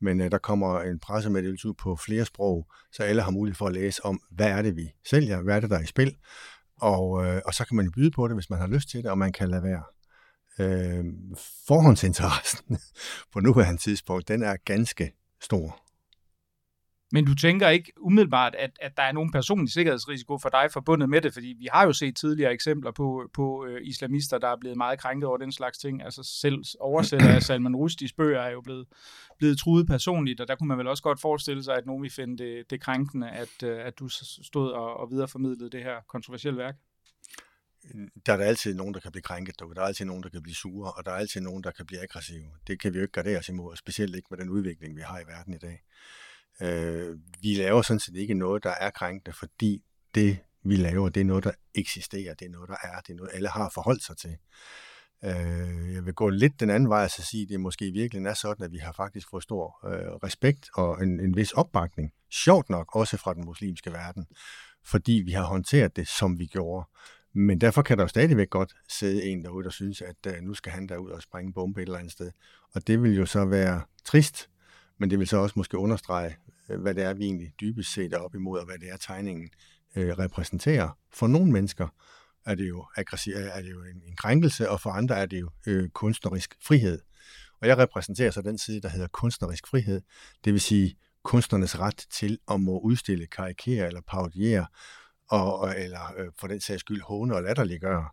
men 0.00 0.20
øh, 0.20 0.30
der 0.30 0.38
kommer 0.38 0.80
en 0.80 0.98
pressemeddelelse 0.98 1.68
ud 1.68 1.74
på 1.74 1.96
flere 1.96 2.24
sprog, 2.24 2.66
så 2.92 3.02
alle 3.02 3.22
har 3.22 3.30
mulighed 3.30 3.56
for 3.56 3.66
at 3.66 3.72
læse 3.72 4.04
om, 4.04 4.20
hvad 4.30 4.50
er 4.50 4.62
det, 4.62 4.76
vi 4.76 4.90
sælger, 5.06 5.42
hvad 5.42 5.56
er 5.56 5.60
det, 5.60 5.70
der 5.70 5.76
er 5.76 5.82
i 5.82 5.86
spil, 5.86 6.16
og, 6.80 7.26
øh, 7.26 7.40
og 7.46 7.54
så 7.54 7.66
kan 7.66 7.76
man 7.76 7.84
jo 7.84 7.90
byde 7.90 8.10
på 8.10 8.28
det, 8.28 8.36
hvis 8.36 8.50
man 8.50 8.58
har 8.58 8.66
lyst 8.66 8.88
til 8.88 9.02
det, 9.02 9.10
og 9.10 9.18
man 9.18 9.32
kan 9.32 9.48
lade 9.48 9.62
være 9.62 9.82
øh, 10.60 11.04
forhåndsinteressen 11.66 12.78
på 13.32 13.40
nuværende 13.40 13.80
tidspunkt, 13.80 14.28
den 14.28 14.42
er 14.42 14.56
ganske 14.64 15.12
stor. 15.40 15.90
Men 17.12 17.24
du 17.24 17.34
tænker 17.34 17.68
ikke 17.68 17.92
umiddelbart, 18.00 18.54
at, 18.54 18.70
at 18.80 18.96
der 18.96 19.02
er 19.02 19.12
nogen 19.12 19.32
personlig 19.32 19.72
sikkerhedsrisiko 19.72 20.38
for 20.38 20.48
dig 20.48 20.68
forbundet 20.72 21.08
med 21.08 21.20
det, 21.20 21.32
fordi 21.32 21.54
vi 21.58 21.68
har 21.72 21.84
jo 21.84 21.92
set 21.92 22.16
tidligere 22.16 22.52
eksempler 22.52 22.90
på, 22.92 23.30
på 23.34 23.66
øh, 23.66 23.80
islamister, 23.82 24.38
der 24.38 24.48
er 24.48 24.56
blevet 24.60 24.76
meget 24.76 24.98
krænket 24.98 25.28
over 25.28 25.36
den 25.36 25.52
slags 25.52 25.78
ting. 25.78 26.02
Altså 26.02 26.22
selv 26.40 26.64
oversætter 26.80 27.28
af 27.34 27.42
Salman 27.42 27.76
Rushdies 27.76 28.12
bøger 28.12 28.40
er 28.40 28.50
jo 28.50 28.60
blevet, 28.60 28.86
blevet 29.38 29.58
truet 29.58 29.86
personligt, 29.86 30.40
og 30.40 30.48
der 30.48 30.54
kunne 30.54 30.68
man 30.68 30.78
vel 30.78 30.86
også 30.86 31.02
godt 31.02 31.20
forestille 31.20 31.64
sig, 31.64 31.76
at 31.76 31.86
nogen 31.86 32.02
vil 32.02 32.10
finde 32.10 32.44
det, 32.44 32.70
det 32.70 32.80
krænkende, 32.80 33.30
at, 33.30 33.62
øh, 33.64 33.86
at 33.86 33.98
du 33.98 34.08
stod 34.42 34.70
og, 34.70 34.96
og 34.96 35.10
videreformidlede 35.10 35.70
det 35.70 35.82
her 35.82 35.96
kontroversielle 36.08 36.58
værk 36.58 36.76
der 38.26 38.32
er 38.32 38.36
der 38.36 38.44
altid 38.44 38.74
nogen, 38.74 38.94
der 38.94 39.00
kan 39.00 39.12
blive 39.12 39.22
krænket 39.22 39.54
Der 39.58 39.82
er 39.82 39.86
altid 39.86 40.04
nogen, 40.04 40.22
der 40.22 40.28
kan 40.28 40.42
blive 40.42 40.54
sure, 40.54 40.92
og 40.92 41.04
der 41.04 41.10
er 41.10 41.16
altid 41.16 41.40
nogen, 41.40 41.64
der 41.64 41.70
kan 41.70 41.86
blive 41.86 42.02
aggressive. 42.02 42.50
Det 42.66 42.80
kan 42.80 42.92
vi 42.92 42.98
jo 42.98 43.02
ikke 43.02 43.12
gardere 43.12 43.38
os 43.38 43.48
imod, 43.48 43.76
specielt 43.76 44.16
ikke 44.16 44.26
med 44.30 44.38
den 44.38 44.48
udvikling, 44.48 44.96
vi 44.96 45.00
har 45.00 45.20
i 45.20 45.26
verden 45.26 45.54
i 45.54 45.58
dag. 45.58 45.82
Øh, 46.62 47.18
vi 47.42 47.54
laver 47.54 47.82
sådan 47.82 48.00
set 48.00 48.16
ikke 48.16 48.34
noget, 48.34 48.62
der 48.62 48.70
er 48.70 48.90
krænkende, 48.90 49.36
fordi 49.36 49.84
det, 50.14 50.38
vi 50.62 50.76
laver, 50.76 51.08
det 51.08 51.20
er 51.20 51.24
noget, 51.24 51.44
der 51.44 51.52
eksisterer, 51.74 52.34
det 52.34 52.46
er 52.46 52.50
noget, 52.50 52.68
der 52.68 52.76
er, 52.82 53.00
det 53.00 53.12
er 53.12 53.16
noget, 53.16 53.30
alle 53.34 53.48
har 53.48 53.70
forholdt 53.74 54.02
sig 54.02 54.16
til. 54.16 54.36
Øh, 55.24 55.94
jeg 55.94 56.06
vil 56.06 56.14
gå 56.14 56.28
lidt 56.28 56.60
den 56.60 56.70
anden 56.70 56.88
vej 56.88 57.04
og 57.04 57.10
sige, 57.10 57.42
at 57.42 57.48
det 57.48 57.60
måske 57.60 57.90
virkelig 57.90 58.26
er 58.26 58.34
sådan, 58.34 58.64
at 58.64 58.72
vi 58.72 58.78
har 58.78 58.92
faktisk 58.92 59.30
fået 59.30 59.42
stor 59.42 59.86
øh, 59.86 60.12
respekt 60.24 60.70
og 60.74 61.02
en, 61.02 61.20
en 61.20 61.36
vis 61.36 61.52
opbakning, 61.52 62.12
sjovt 62.30 62.70
nok 62.70 62.96
også 62.96 63.16
fra 63.16 63.34
den 63.34 63.44
muslimske 63.44 63.92
verden, 63.92 64.26
fordi 64.84 65.12
vi 65.12 65.32
har 65.32 65.44
håndteret 65.44 65.96
det, 65.96 66.08
som 66.08 66.38
vi 66.38 66.46
gjorde. 66.46 66.88
Men 67.32 67.60
derfor 67.60 67.82
kan 67.82 67.98
der 67.98 68.04
jo 68.04 68.08
stadigvæk 68.08 68.50
godt 68.50 68.74
sidde 68.88 69.24
en 69.24 69.44
derude, 69.44 69.64
der 69.64 69.70
synes, 69.70 70.02
at 70.02 70.16
uh, 70.26 70.42
nu 70.42 70.54
skal 70.54 70.72
han 70.72 70.86
derud 70.86 71.10
og 71.10 71.22
springe 71.22 71.52
bombe 71.52 71.82
et 71.82 71.86
eller 71.86 71.98
andet 71.98 72.12
sted. 72.12 72.30
Og 72.74 72.86
det 72.86 73.02
vil 73.02 73.16
jo 73.16 73.26
så 73.26 73.44
være 73.44 73.82
trist, 74.04 74.50
men 74.98 75.10
det 75.10 75.18
vil 75.18 75.28
så 75.28 75.36
også 75.36 75.54
måske 75.56 75.78
understrege, 75.78 76.36
øh, 76.68 76.80
hvad 76.80 76.94
det 76.94 77.04
er, 77.04 77.14
vi 77.14 77.24
egentlig 77.24 77.52
dybest 77.60 77.92
set 77.92 78.12
er 78.12 78.18
op 78.18 78.34
imod, 78.34 78.58
og 78.58 78.66
hvad 78.66 78.78
det 78.78 78.88
er, 78.90 78.96
tegningen 78.96 79.50
uh, 79.96 80.02
repræsenterer. 80.02 80.98
For 81.12 81.26
nogle 81.26 81.52
mennesker 81.52 81.88
er 82.46 82.54
det 82.54 82.68
jo, 82.68 82.86
aggressiv, 82.96 83.34
er 83.36 83.62
det 83.62 83.70
jo 83.70 83.82
en, 83.82 84.02
en 84.06 84.16
krænkelse, 84.16 84.70
og 84.70 84.80
for 84.80 84.90
andre 84.90 85.16
er 85.16 85.26
det 85.26 85.40
jo 85.40 85.50
uh, 85.66 85.88
kunstnerisk 85.88 86.54
frihed. 86.66 87.00
Og 87.60 87.68
jeg 87.68 87.78
repræsenterer 87.78 88.30
så 88.30 88.42
den 88.42 88.58
side, 88.58 88.80
der 88.80 88.88
hedder 88.88 89.08
kunstnerisk 89.08 89.66
frihed, 89.66 90.00
det 90.44 90.52
vil 90.52 90.60
sige 90.60 90.96
kunstnernes 91.22 91.78
ret 91.78 92.06
til 92.10 92.38
at 92.50 92.60
må 92.60 92.78
udstille, 92.78 93.26
karikere 93.26 93.86
eller 93.86 94.00
parodiere, 94.00 94.66
og, 95.30 95.74
eller 95.78 96.00
øh, 96.16 96.28
for 96.40 96.46
den 96.46 96.60
sags 96.60 96.80
skyld 96.80 97.02
håne 97.02 97.34
og 97.34 97.42
latterliggøre. 97.42 98.08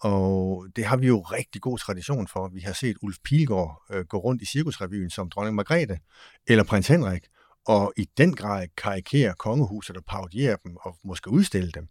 Og 0.00 0.66
det 0.76 0.84
har 0.84 0.96
vi 0.96 1.06
jo 1.06 1.20
rigtig 1.20 1.62
god 1.62 1.78
tradition 1.78 2.28
for. 2.28 2.48
Vi 2.48 2.60
har 2.60 2.72
set 2.72 2.96
Ulf 3.02 3.16
Pilgaard 3.24 3.82
øh, 3.90 4.04
gå 4.04 4.18
rundt 4.18 4.42
i 4.42 4.46
Cirkusrevyen 4.46 5.10
som 5.10 5.30
dronning 5.30 5.56
Margrethe 5.56 5.98
eller 6.46 6.64
prins 6.64 6.88
Henrik, 6.88 7.22
og 7.66 7.92
i 7.96 8.08
den 8.18 8.36
grad 8.36 8.68
karikere 8.76 9.34
kongehuset 9.34 9.96
og 9.96 10.04
parodiere 10.04 10.56
dem 10.64 10.76
og 10.76 10.98
måske 11.04 11.30
udstille 11.30 11.72
dem. 11.72 11.88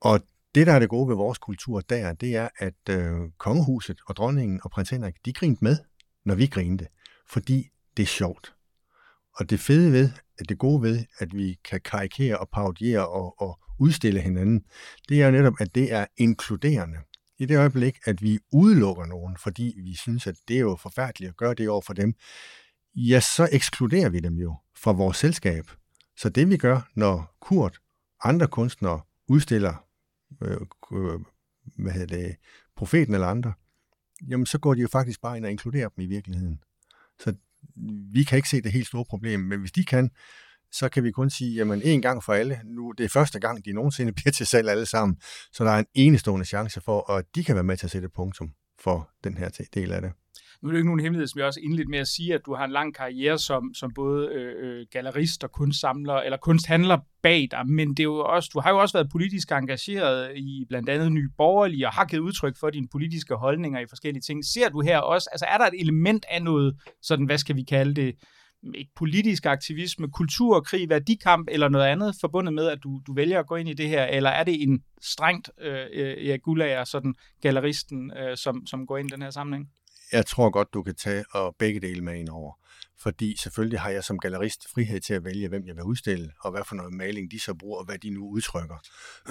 Og 0.00 0.20
det, 0.54 0.66
der 0.66 0.72
er 0.72 0.78
det 0.78 0.88
gode 0.88 1.08
ved 1.08 1.16
vores 1.16 1.38
kultur 1.38 1.80
der, 1.80 2.12
det 2.12 2.36
er, 2.36 2.48
at 2.58 2.88
øh, 2.90 3.30
kongehuset 3.38 4.00
og 4.06 4.16
dronningen 4.16 4.60
og 4.64 4.70
prins 4.70 4.90
Henrik, 4.90 5.14
de 5.24 5.32
grinte 5.32 5.64
med, 5.64 5.76
når 6.24 6.34
vi 6.34 6.46
grinte, 6.46 6.86
fordi 7.28 7.70
det 7.96 8.02
er 8.02 8.06
sjovt. 8.06 8.54
Og 9.36 9.50
det 9.50 9.60
fede 9.60 9.92
ved, 9.92 10.10
at 10.38 10.48
det 10.48 10.58
gode 10.58 10.82
ved, 10.82 11.04
at 11.18 11.36
vi 11.36 11.58
kan 11.64 11.80
karikere 11.80 12.38
og 12.38 12.48
parodiere 12.48 13.08
og, 13.08 13.40
og 13.42 13.60
udstille 13.78 14.20
hinanden, 14.20 14.64
det 15.08 15.22
er 15.22 15.26
jo 15.26 15.32
netop, 15.32 15.54
at 15.60 15.74
det 15.74 15.92
er 15.92 16.06
inkluderende. 16.16 16.98
I 17.38 17.46
det 17.46 17.58
øjeblik, 17.58 17.98
at 18.04 18.22
vi 18.22 18.38
udelukker 18.52 19.06
nogen, 19.06 19.36
fordi 19.36 19.74
vi 19.76 19.94
synes, 19.94 20.26
at 20.26 20.36
det 20.48 20.56
er 20.56 20.60
jo 20.60 20.76
forfærdeligt 20.76 21.28
at 21.28 21.36
gøre 21.36 21.54
det 21.54 21.68
over 21.68 21.80
for 21.80 21.92
dem, 21.92 22.14
ja, 22.94 23.20
så 23.20 23.48
ekskluderer 23.52 24.08
vi 24.08 24.20
dem 24.20 24.34
jo 24.34 24.56
fra 24.76 24.92
vores 24.92 25.16
selskab. 25.16 25.70
Så 26.16 26.28
det 26.28 26.50
vi 26.50 26.56
gør, 26.56 26.90
når 26.94 27.36
Kurt, 27.40 27.78
andre 28.24 28.46
kunstnere, 28.46 29.00
udstiller 29.28 29.86
øh, 30.42 30.60
øh, 30.92 31.20
hvad 31.78 31.92
hedder 31.92 32.16
det, 32.16 32.36
profeten 32.76 33.14
eller 33.14 33.26
andre, 33.26 33.52
jamen 34.28 34.46
så 34.46 34.58
går 34.58 34.74
de 34.74 34.80
jo 34.80 34.88
faktisk 34.88 35.20
bare 35.20 35.36
ind 35.36 35.44
og 35.44 35.50
inkluderer 35.50 35.88
dem 35.88 36.04
i 36.04 36.06
virkeligheden. 36.06 36.60
Så 37.18 37.34
vi 38.12 38.24
kan 38.24 38.36
ikke 38.36 38.48
se 38.48 38.60
det 38.60 38.72
helt 38.72 38.86
store 38.86 39.04
problem, 39.04 39.40
men 39.40 39.60
hvis 39.60 39.72
de 39.72 39.84
kan, 39.84 40.10
så 40.72 40.88
kan 40.88 41.04
vi 41.04 41.10
kun 41.10 41.30
sige, 41.30 41.54
jamen 41.54 41.82
en 41.82 42.02
gang 42.02 42.24
for 42.24 42.32
alle, 42.32 42.60
nu 42.64 42.92
det 42.98 43.04
er 43.04 43.08
første 43.08 43.40
gang, 43.40 43.64
de 43.64 43.72
nogensinde 43.72 44.12
bliver 44.16 44.32
til 44.32 44.46
salg 44.46 44.68
alle 44.68 44.86
sammen, 44.86 45.16
så 45.52 45.64
der 45.64 45.70
er 45.70 45.78
en 45.78 45.86
enestående 45.94 46.46
chance 46.46 46.80
for, 46.80 47.12
at 47.12 47.24
de 47.34 47.44
kan 47.44 47.54
være 47.54 47.64
med 47.64 47.76
til 47.76 47.86
at 47.86 47.90
sætte 47.90 48.08
punktum 48.08 48.50
for 48.80 49.10
den 49.24 49.36
her 49.36 49.48
del 49.74 49.92
af 49.92 50.02
det. 50.02 50.12
Nu 50.64 50.68
er 50.68 50.72
det 50.72 50.78
ikke 50.78 50.88
nogen 50.88 51.00
hemmelighed, 51.00 51.26
som 51.26 51.38
jeg 51.38 51.46
også 51.46 51.60
indledt 51.60 51.88
med 51.88 51.98
at 51.98 52.08
sige, 52.08 52.34
at 52.34 52.40
du 52.46 52.54
har 52.54 52.64
en 52.64 52.70
lang 52.70 52.94
karriere 52.94 53.38
som, 53.38 53.74
som 53.74 53.90
både 53.94 54.28
øh, 54.28 54.54
øh, 54.80 54.86
gallerist 54.90 55.44
og 55.44 55.52
kunstsamler, 55.52 56.14
eller 56.14 56.36
kunsthandler 56.36 56.98
bag 57.22 57.48
dig, 57.50 57.66
men 57.66 57.88
det 57.88 58.00
er 58.00 58.04
jo 58.04 58.18
også, 58.18 58.50
du 58.54 58.60
har 58.60 58.70
jo 58.70 58.78
også 58.78 58.98
været 58.98 59.10
politisk 59.12 59.52
engageret 59.52 60.36
i 60.36 60.64
blandt 60.68 60.88
andet 60.88 61.12
Nye 61.12 61.28
Borgerlige, 61.36 61.86
og 61.86 61.92
har 61.92 62.04
givet 62.04 62.22
udtryk 62.22 62.56
for 62.60 62.70
dine 62.70 62.88
politiske 62.92 63.34
holdninger 63.34 63.80
i 63.80 63.86
forskellige 63.88 64.20
ting. 64.20 64.44
Ser 64.44 64.68
du 64.68 64.80
her 64.80 64.98
også, 64.98 65.28
altså 65.32 65.46
er 65.48 65.58
der 65.58 65.66
et 65.66 65.80
element 65.80 66.24
af 66.30 66.42
noget, 66.42 66.76
sådan 67.02 67.26
hvad 67.26 67.38
skal 67.38 67.56
vi 67.56 67.62
kalde 67.62 67.94
det, 67.94 68.14
ikke 68.74 68.92
politisk 68.96 69.46
aktivisme, 69.46 70.10
kulturkrig, 70.10 70.88
værdikamp 70.88 71.48
eller 71.52 71.68
noget 71.68 71.86
andet 71.86 72.14
forbundet 72.20 72.54
med, 72.54 72.66
at 72.66 72.78
du, 72.82 73.00
du 73.06 73.14
vælger 73.14 73.38
at 73.38 73.46
gå 73.46 73.56
ind 73.56 73.68
i 73.68 73.74
det 73.74 73.88
her, 73.88 74.04
eller 74.04 74.30
er 74.30 74.44
det 74.44 74.62
en 74.62 74.82
strengt 75.02 75.50
øh, 75.60 75.86
øh 75.92 76.26
ja, 76.26 76.36
Gulager, 76.36 76.84
sådan 76.84 77.14
galleristen, 77.42 78.12
øh, 78.16 78.36
som, 78.36 78.66
som 78.66 78.86
går 78.86 78.98
ind 78.98 79.10
i 79.10 79.14
den 79.14 79.22
her 79.22 79.30
sammenhæng? 79.30 79.68
Jeg 80.14 80.26
tror 80.26 80.50
godt, 80.50 80.74
du 80.74 80.82
kan 80.82 80.94
tage 80.94 81.24
og 81.30 81.56
begge 81.58 81.80
dele 81.80 82.00
med 82.00 82.14
ind 82.14 82.28
over. 82.28 82.52
Fordi 82.98 83.36
selvfølgelig 83.36 83.80
har 83.80 83.90
jeg 83.90 84.04
som 84.04 84.18
gallerist 84.18 84.68
frihed 84.74 85.00
til 85.00 85.14
at 85.14 85.24
vælge, 85.24 85.48
hvem 85.48 85.66
jeg 85.66 85.76
vil 85.76 85.84
udstille, 85.84 86.32
og 86.40 86.50
hvad 86.50 86.62
for 86.68 86.74
noget 86.74 86.92
maling 86.92 87.30
de 87.30 87.40
så 87.40 87.54
bruger, 87.54 87.78
og 87.78 87.84
hvad 87.84 87.98
de 87.98 88.10
nu 88.10 88.28
udtrykker. 88.28 88.76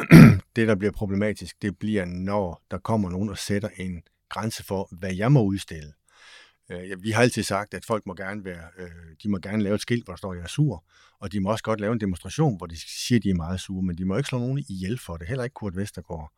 det, 0.56 0.68
der 0.68 0.76
bliver 0.76 0.92
problematisk, 0.92 1.62
det 1.62 1.80
bliver, 1.80 2.06
når 2.06 2.64
der 2.72 2.78
kommer 2.78 3.10
nogen 3.10 3.30
og 3.30 3.38
sætter 3.38 3.70
en 3.78 4.04
grænse 4.30 4.64
for, 4.64 4.88
hvad 4.92 5.16
jeg 5.16 5.32
må 5.32 5.44
udstille. 5.44 5.94
Øh, 6.72 7.04
vi 7.04 7.12
har 7.12 7.22
altid 7.22 7.44
sagt, 7.44 7.74
at 7.74 7.86
folk 7.86 8.06
må 8.06 8.14
gerne 8.14 8.46
være, 8.46 8.68
øh, 8.78 8.90
de 9.24 9.30
må 9.30 9.38
gerne 9.38 9.64
lave 9.64 9.76
et 9.76 9.82
skilt, 9.82 10.06
hvor 10.06 10.14
der 10.14 10.18
står, 10.18 10.32
at 10.32 10.38
jeg 10.38 10.44
er 10.44 10.48
sur, 10.48 10.84
og 11.20 11.32
de 11.32 11.40
må 11.40 11.52
også 11.52 11.64
godt 11.64 11.82
lave 11.82 11.94
en 11.94 12.00
demonstration, 12.00 12.58
hvor 12.58 12.68
de 12.68 12.76
siger, 12.80 13.20
at 13.20 13.24
de 13.24 13.30
er 13.30 13.36
meget 13.36 13.60
sure, 13.60 13.84
men 13.84 13.98
de 13.98 14.06
må 14.06 14.18
ikke 14.18 14.28
slå 14.28 14.40
nogen 14.40 14.66
ihjel 14.70 15.00
for 15.00 15.18
det, 15.18 15.28
heller 15.28 15.44
ikke 15.44 15.54
Kurt 15.54 15.76
Vestergaard. 15.76 16.32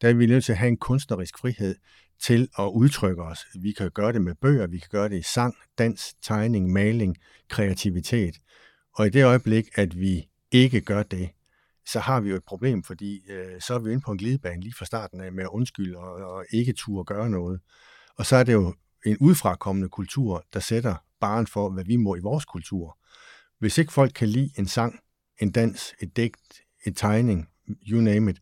Der 0.00 0.08
er 0.08 0.12
vi 0.12 0.26
nødt 0.26 0.44
til 0.44 0.52
at 0.52 0.58
have 0.58 0.68
en 0.68 0.76
kunstnerisk 0.76 1.38
frihed 1.38 1.74
til 2.22 2.48
at 2.58 2.64
udtrykke 2.64 3.22
os. 3.22 3.46
Vi 3.54 3.72
kan 3.72 3.90
gøre 3.90 4.12
det 4.12 4.22
med 4.22 4.34
bøger, 4.34 4.66
vi 4.66 4.78
kan 4.78 4.88
gøre 4.90 5.08
det 5.08 5.18
i 5.18 5.22
sang, 5.22 5.54
dans, 5.78 6.14
tegning, 6.22 6.72
maling, 6.72 7.16
kreativitet. 7.48 8.34
Og 8.94 9.06
i 9.06 9.10
det 9.10 9.24
øjeblik, 9.24 9.68
at 9.74 10.00
vi 10.00 10.28
ikke 10.50 10.80
gør 10.80 11.02
det, 11.02 11.30
så 11.86 12.00
har 12.00 12.20
vi 12.20 12.30
jo 12.30 12.36
et 12.36 12.44
problem, 12.44 12.82
fordi 12.82 13.30
øh, 13.30 13.60
så 13.60 13.74
er 13.74 13.78
vi 13.78 13.92
inde 13.92 14.02
på 14.04 14.12
en 14.12 14.18
glidebane 14.18 14.62
lige 14.62 14.74
fra 14.74 14.84
starten 14.84 15.20
af 15.20 15.32
med 15.32 15.44
at 15.44 15.48
undskylde 15.48 15.96
og, 15.96 16.12
og 16.14 16.44
ikke 16.50 16.72
turde 16.72 17.04
gøre 17.04 17.30
noget. 17.30 17.60
Og 18.16 18.26
så 18.26 18.36
er 18.36 18.44
det 18.44 18.52
jo 18.52 18.74
en 19.06 19.16
udfrakommende 19.20 19.88
kultur, 19.88 20.44
der 20.52 20.60
sætter 20.60 20.94
baren 21.20 21.46
for, 21.46 21.70
hvad 21.70 21.84
vi 21.84 21.96
må 21.96 22.14
i 22.14 22.20
vores 22.20 22.44
kultur. 22.44 22.98
Hvis 23.58 23.78
ikke 23.78 23.92
folk 23.92 24.12
kan 24.14 24.28
lide 24.28 24.50
en 24.58 24.66
sang, 24.66 25.00
en 25.38 25.52
dans, 25.52 25.94
et 26.00 26.16
digt, 26.16 26.62
et 26.86 26.96
tegning, 26.96 27.48
you 27.88 28.00
name 28.00 28.30
it, 28.30 28.38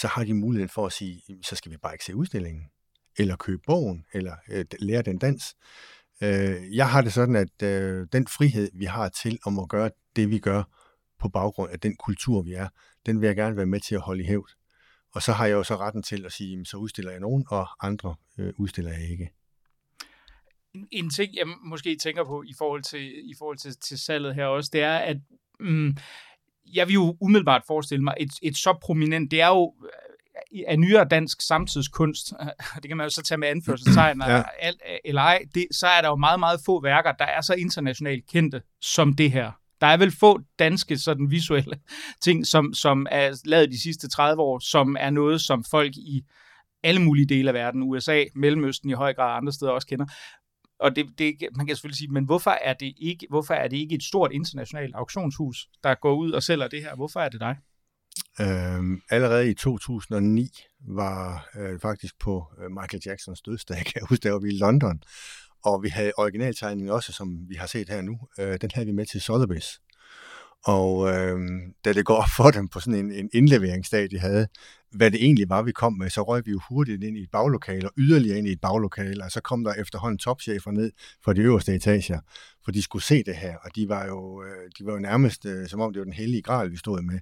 så 0.00 0.08
har 0.08 0.24
de 0.24 0.34
muligheden 0.34 0.68
for 0.68 0.86
at 0.86 0.92
sige, 0.92 1.22
så 1.42 1.56
skal 1.56 1.72
vi 1.72 1.76
bare 1.76 1.94
ikke 1.94 2.04
se 2.04 2.16
udstillingen 2.16 2.64
eller 3.18 3.36
købe 3.36 3.62
bogen, 3.66 4.04
eller 4.12 4.36
øh, 4.48 4.64
lære 4.80 5.02
den 5.02 5.18
dans. 5.18 5.56
Øh, 6.22 6.76
jeg 6.76 6.90
har 6.90 7.02
det 7.02 7.12
sådan, 7.12 7.36
at 7.36 7.62
øh, 7.62 8.06
den 8.12 8.26
frihed, 8.26 8.70
vi 8.74 8.84
har 8.84 9.08
til 9.08 9.38
om 9.44 9.58
at 9.58 9.68
gøre 9.68 9.90
det, 10.16 10.30
vi 10.30 10.38
gør 10.38 10.62
på 11.18 11.28
baggrund 11.28 11.72
af 11.72 11.80
den 11.80 11.96
kultur, 11.96 12.42
vi 12.42 12.52
er, 12.52 12.68
den 13.06 13.20
vil 13.20 13.26
jeg 13.26 13.36
gerne 13.36 13.56
være 13.56 13.66
med 13.66 13.80
til 13.80 13.94
at 13.94 14.00
holde 14.00 14.22
i 14.22 14.26
hævd. 14.26 14.50
Og 15.14 15.22
så 15.22 15.32
har 15.32 15.46
jeg 15.46 15.54
jo 15.54 15.62
så 15.62 15.76
retten 15.76 16.02
til 16.02 16.26
at 16.26 16.32
sige, 16.32 16.64
så 16.64 16.76
udstiller 16.76 17.10
jeg 17.10 17.20
nogen, 17.20 17.44
og 17.48 17.86
andre 17.86 18.14
øh, 18.38 18.52
udstiller 18.58 18.92
jeg 18.92 19.10
ikke. 19.10 19.30
En 20.90 21.10
ting, 21.10 21.34
jeg 21.34 21.46
måske 21.64 21.96
tænker 21.96 22.24
på 22.24 22.42
i 22.42 22.54
forhold 22.58 22.82
til, 22.82 23.30
i 23.30 23.34
forhold 23.38 23.58
til, 23.58 23.76
til 23.76 23.98
salget 23.98 24.34
her 24.34 24.46
også, 24.46 24.70
det 24.72 24.80
er, 24.80 24.98
at 24.98 25.16
mm, 25.60 25.96
jeg 26.74 26.88
vil 26.88 26.94
jo 26.94 27.16
umiddelbart 27.20 27.62
forestille 27.66 28.04
mig, 28.04 28.14
et, 28.20 28.30
et 28.42 28.56
så 28.56 28.78
prominent, 28.82 29.30
det 29.30 29.40
er 29.40 29.48
jo 29.48 29.74
af 30.66 30.78
nyere 30.78 31.04
dansk 31.10 31.40
samtidskunst, 31.40 32.32
det 32.82 32.88
kan 32.88 32.96
man 32.96 33.06
jo 33.06 33.10
så 33.10 33.22
tage 33.22 33.38
med 33.38 33.48
anførselstegn, 33.48 34.22
ja. 34.26 34.42
eller 35.04 35.22
ej, 35.22 35.44
det, 35.54 35.66
så 35.72 35.86
er 35.86 36.00
der 36.00 36.08
jo 36.08 36.16
meget, 36.16 36.40
meget 36.40 36.60
få 36.66 36.82
værker, 36.82 37.12
der 37.12 37.24
er 37.24 37.40
så 37.40 37.54
internationalt 37.54 38.26
kendte 38.26 38.62
som 38.80 39.14
det 39.14 39.30
her. 39.30 39.52
Der 39.80 39.86
er 39.86 39.96
vel 39.96 40.12
få 40.12 40.40
danske 40.58 40.98
sådan 40.98 41.30
visuelle 41.30 41.78
ting, 42.24 42.46
som, 42.46 42.74
som 42.74 43.06
er 43.10 43.40
lavet 43.44 43.70
de 43.70 43.82
sidste 43.82 44.08
30 44.08 44.42
år, 44.42 44.58
som 44.58 44.96
er 45.00 45.10
noget, 45.10 45.40
som 45.40 45.64
folk 45.64 45.96
i 45.96 46.24
alle 46.82 47.02
mulige 47.02 47.26
dele 47.26 47.50
af 47.50 47.54
verden, 47.54 47.82
USA, 47.82 48.24
Mellemøsten 48.34 48.90
i 48.90 48.92
høj 48.92 49.14
grad 49.14 49.36
andre 49.36 49.52
steder 49.52 49.72
også 49.72 49.86
kender. 49.86 50.06
Og 50.80 50.96
det, 50.96 51.06
det, 51.18 51.36
man 51.56 51.66
kan 51.66 51.76
selvfølgelig 51.76 51.98
sige, 51.98 52.12
men 52.12 52.24
hvorfor 52.24 52.50
er, 52.50 52.74
det 52.74 52.94
ikke, 52.96 53.26
hvorfor 53.30 53.54
er 53.54 53.68
det 53.68 53.76
ikke 53.76 53.94
et 53.94 54.02
stort 54.02 54.32
internationalt 54.32 54.94
auktionshus, 54.94 55.68
der 55.84 55.94
går 55.94 56.14
ud 56.14 56.32
og 56.32 56.42
sælger 56.42 56.68
det 56.68 56.82
her? 56.82 56.94
Hvorfor 56.94 57.20
er 57.20 57.28
det 57.28 57.40
dig? 57.40 57.56
Øhm, 58.40 59.00
allerede 59.10 59.50
i 59.50 59.54
2009 59.54 60.50
var 60.80 61.48
øh, 61.56 61.80
faktisk 61.80 62.18
på 62.18 62.44
øh, 62.58 62.70
Michael 62.70 63.02
Jacksons 63.06 63.42
dødsdag, 63.42 63.76
kan 63.86 63.92
jeg 63.94 64.06
huske, 64.08 64.22
der 64.22 64.32
var 64.32 64.38
vi 64.38 64.48
i 64.48 64.58
London, 64.58 65.02
og 65.64 65.82
vi 65.82 65.88
havde 65.88 66.12
originaltegningen 66.16 66.92
også, 66.92 67.12
som 67.12 67.48
vi 67.48 67.54
har 67.54 67.66
set 67.66 67.88
her 67.88 68.00
nu, 68.00 68.18
øh, 68.38 68.58
den 68.60 68.70
havde 68.74 68.86
vi 68.86 68.92
med 68.92 69.06
til 69.06 69.18
Sotheby's. 69.18 69.85
Og 70.66 71.08
øh, 71.08 71.38
da 71.84 71.92
det 71.92 72.04
går 72.04 72.14
op 72.14 72.28
for 72.36 72.50
dem 72.50 72.68
på 72.68 72.80
sådan 72.80 73.04
en, 73.04 73.12
en 73.12 73.30
indleveringsdag, 73.32 74.10
de 74.10 74.18
havde, 74.18 74.48
hvad 74.90 75.10
det 75.10 75.24
egentlig 75.24 75.48
var, 75.48 75.62
vi 75.62 75.72
kom 75.72 75.92
med, 75.92 76.10
så 76.10 76.22
røg 76.22 76.46
vi 76.46 76.50
jo 76.50 76.60
hurtigt 76.68 77.04
ind 77.04 77.16
i 77.16 77.22
et 77.22 77.30
baglokale, 77.32 77.88
og 77.88 77.92
yderligere 77.98 78.38
ind 78.38 78.48
i 78.48 78.52
et 78.52 78.60
baglokale, 78.60 79.24
og 79.24 79.30
så 79.30 79.40
kom 79.40 79.64
der 79.64 79.74
efterhånden 79.74 80.18
topchefer 80.18 80.70
ned 80.70 80.92
fra 81.24 81.32
de 81.32 81.40
øverste 81.40 81.74
etager, 81.74 82.20
for 82.64 82.72
de 82.72 82.82
skulle 82.82 83.02
se 83.02 83.22
det 83.22 83.36
her, 83.36 83.56
og 83.56 83.76
de 83.76 83.88
var 83.88 84.06
jo, 84.06 84.42
øh, 84.42 84.70
de 84.78 84.86
var 84.86 84.92
jo 84.92 84.98
nærmest, 84.98 85.46
øh, 85.46 85.68
som 85.68 85.80
om 85.80 85.92
det 85.92 86.00
var 86.00 86.04
den 86.04 86.12
hellige 86.12 86.42
gral, 86.42 86.70
vi 86.70 86.76
stod 86.76 87.02
med. 87.02 87.18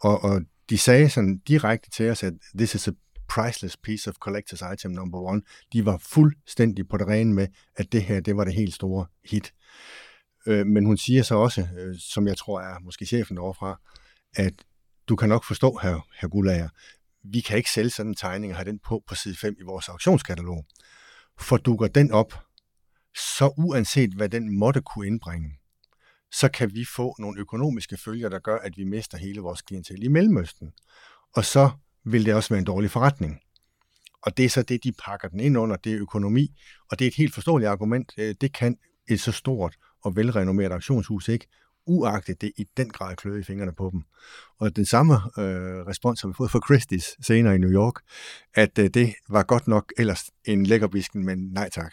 Og, 0.00 0.24
og 0.24 0.40
de 0.70 0.78
sagde 0.78 1.10
sådan 1.10 1.38
direkte 1.38 1.90
til 1.90 2.10
os, 2.10 2.22
at 2.22 2.32
this 2.58 2.74
is 2.74 2.88
a 2.88 2.92
priceless 3.28 3.76
piece 3.76 4.10
of 4.10 4.16
collector's 4.28 4.72
item 4.72 4.90
number 4.90 5.18
one. 5.18 5.42
De 5.72 5.86
var 5.86 5.98
fuldstændig 5.98 6.88
på 6.88 6.96
det 6.96 7.08
rene 7.08 7.34
med, 7.34 7.46
at 7.76 7.92
det 7.92 8.02
her, 8.02 8.20
det 8.20 8.36
var 8.36 8.44
det 8.44 8.54
helt 8.54 8.74
store 8.74 9.06
hit. 9.24 9.52
Øh, 10.46 10.66
men 10.66 10.86
hun 10.86 10.96
siger 10.96 11.22
så 11.22 11.34
også, 11.34 11.68
øh, 11.78 11.94
som 11.98 12.26
jeg 12.26 12.36
tror 12.36 12.60
er 12.60 12.78
måske 12.80 13.06
chefen 13.06 13.38
overfra, 13.38 13.80
at 14.34 14.54
du 15.08 15.16
kan 15.16 15.28
nok 15.28 15.44
forstå, 15.44 15.78
her, 15.82 16.06
her 16.20 16.28
Gullager, 16.28 16.68
vi 17.24 17.40
kan 17.40 17.56
ikke 17.56 17.70
sælge 17.70 17.90
sådan 17.90 18.10
en 18.10 18.14
tegning 18.14 18.52
og 18.52 18.56
have 18.56 18.70
den 18.70 18.78
på 18.78 19.02
på 19.06 19.14
side 19.14 19.36
5 19.36 19.56
i 19.60 19.62
vores 19.62 19.88
auktionskatalog. 19.88 20.66
For 21.38 21.56
dukker 21.56 21.86
den 21.86 22.12
op, 22.12 22.34
så 23.36 23.54
uanset 23.56 24.14
hvad 24.14 24.28
den 24.28 24.58
måtte 24.58 24.82
kunne 24.82 25.06
indbringe, 25.06 25.58
så 26.32 26.48
kan 26.48 26.74
vi 26.74 26.84
få 26.96 27.16
nogle 27.18 27.40
økonomiske 27.40 27.96
følger, 27.96 28.28
der 28.28 28.38
gør, 28.38 28.58
at 28.58 28.76
vi 28.76 28.84
mister 28.84 29.18
hele 29.18 29.40
vores 29.40 29.62
klientel 29.62 30.02
i 30.02 30.08
Mellemøsten. 30.08 30.72
Og 31.36 31.44
så 31.44 31.70
vil 32.04 32.26
det 32.26 32.34
også 32.34 32.48
være 32.48 32.58
en 32.58 32.64
dårlig 32.64 32.90
forretning. 32.90 33.40
Og 34.22 34.36
det 34.36 34.44
er 34.44 34.48
så 34.48 34.62
det, 34.62 34.84
de 34.84 34.92
pakker 34.92 35.28
den 35.28 35.40
ind 35.40 35.58
under, 35.58 35.76
det 35.76 35.92
er 35.92 36.00
økonomi. 36.00 36.54
Og 36.90 36.98
det 36.98 37.04
er 37.04 37.08
et 37.08 37.14
helt 37.14 37.34
forståeligt 37.34 37.68
argument. 37.68 38.12
Øh, 38.18 38.34
det 38.40 38.52
kan 38.52 38.76
et 39.08 39.20
så 39.20 39.32
stort 39.32 39.76
og 40.04 40.16
velrenommeret 40.16 40.72
auktionshus 40.72 41.28
ikke, 41.28 41.46
uagtet 41.86 42.40
det 42.40 42.52
i 42.56 42.66
den 42.76 42.90
grad 42.90 43.16
kløde 43.16 43.40
i 43.40 43.42
fingrene 43.42 43.72
på 43.72 43.90
dem. 43.92 44.02
Og 44.60 44.76
den 44.76 44.86
samme 44.86 45.14
øh, 45.14 45.86
respons 45.86 46.20
har 46.20 46.28
vi 46.28 46.34
fået 46.36 46.50
fra 46.50 46.60
Christie's 46.70 47.16
senere 47.26 47.54
i 47.54 47.58
New 47.58 47.70
York, 47.70 47.94
at 48.54 48.78
øh, 48.78 48.90
det 48.94 49.14
var 49.28 49.42
godt 49.42 49.68
nok 49.68 49.92
ellers 49.98 50.24
en 50.44 50.66
lækkerbisken, 50.66 51.24
men 51.24 51.38
nej 51.38 51.70
tak. 51.70 51.92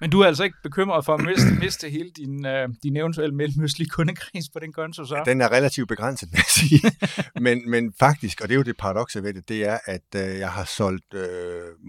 Men 0.00 0.10
du 0.10 0.20
er 0.20 0.26
altså 0.26 0.44
ikke 0.44 0.56
bekymret 0.62 1.04
for 1.04 1.14
at 1.14 1.24
miste, 1.24 1.54
miste 1.64 1.90
hele 1.90 2.10
din, 2.10 2.46
uh, 2.46 2.74
din 2.82 2.96
eventuelle 2.96 3.34
mellemøstlige 3.34 3.88
kundekreds 3.88 4.48
på 4.52 4.58
den 4.58 4.72
konto, 4.72 5.04
så? 5.04 5.22
Den 5.24 5.40
er 5.40 5.52
relativt 5.52 5.88
begrænset, 5.88 6.28
vil 6.32 6.36
jeg 6.36 6.44
sige. 6.48 6.92
men, 7.40 7.70
men 7.70 7.92
faktisk, 7.98 8.40
og 8.40 8.48
det 8.48 8.54
er 8.54 8.56
jo 8.56 8.62
det 8.62 8.76
paradokse 8.76 9.22
ved 9.22 9.34
det, 9.34 9.48
det 9.48 9.68
er, 9.68 9.78
at 9.84 10.06
uh, 10.14 10.38
jeg 10.38 10.50
har 10.50 10.64
solgt 10.64 11.14
uh, 11.14 11.20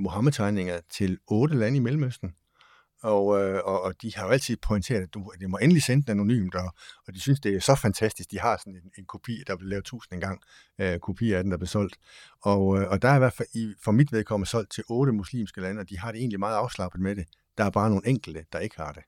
Mohammed-tegninger 0.04 0.80
til 0.92 1.18
otte 1.28 1.56
lande 1.56 1.78
i 1.78 1.80
Mellemøsten. 1.80 2.32
Og, 3.04 3.42
øh, 3.42 3.62
og, 3.66 3.82
og 3.82 4.02
de 4.02 4.16
har 4.16 4.26
jo 4.26 4.32
altid 4.32 4.58
pointeret, 4.58 5.02
at 5.02 5.14
du, 5.14 5.32
det 5.40 5.50
må 5.50 5.58
endelig 5.58 5.84
sende 5.84 6.04
den 6.04 6.12
anonymt, 6.12 6.56
og, 6.56 6.74
og 7.08 7.14
de 7.14 7.20
synes, 7.20 7.40
det 7.40 7.56
er 7.56 7.60
så 7.60 7.76
fantastisk. 7.76 8.32
De 8.32 8.40
har 8.40 8.58
sådan 8.58 8.74
en, 8.74 8.92
en 8.98 9.06
kopi, 9.06 9.44
der 9.48 9.58
blev 9.58 9.70
lavet 9.70 9.86
tusind 9.86 10.14
en 10.14 10.20
gang, 10.20 10.42
øh, 10.80 11.00
kopier 11.00 11.38
af 11.38 11.44
den, 11.44 11.52
der 11.52 11.58
blev 11.58 11.68
solgt. 11.68 11.96
Og, 12.42 12.82
øh, 12.82 12.90
og 12.90 13.02
der 13.02 13.10
er 13.10 13.16
i 13.16 13.20
hvert 13.20 13.34
fald 13.34 13.48
i, 13.56 13.74
for 13.84 13.92
mit 13.92 14.12
vedkommende 14.12 14.50
solgt 14.50 14.72
til 14.72 14.84
otte 14.90 15.12
muslimske 15.12 15.62
lande, 15.62 15.80
og 15.80 15.90
de 15.90 16.00
har 16.00 16.12
det 16.12 16.20
egentlig 16.20 16.40
meget 16.40 16.58
afslappet 16.58 17.02
med 17.02 17.16
det. 17.16 17.26
Der 17.58 17.64
er 17.66 17.70
bare 17.70 17.90
nogle 17.90 18.08
enkelte, 18.08 18.46
der 18.54 18.60
ikke 18.60 18.76
har 18.78 18.92
det. 18.92 19.04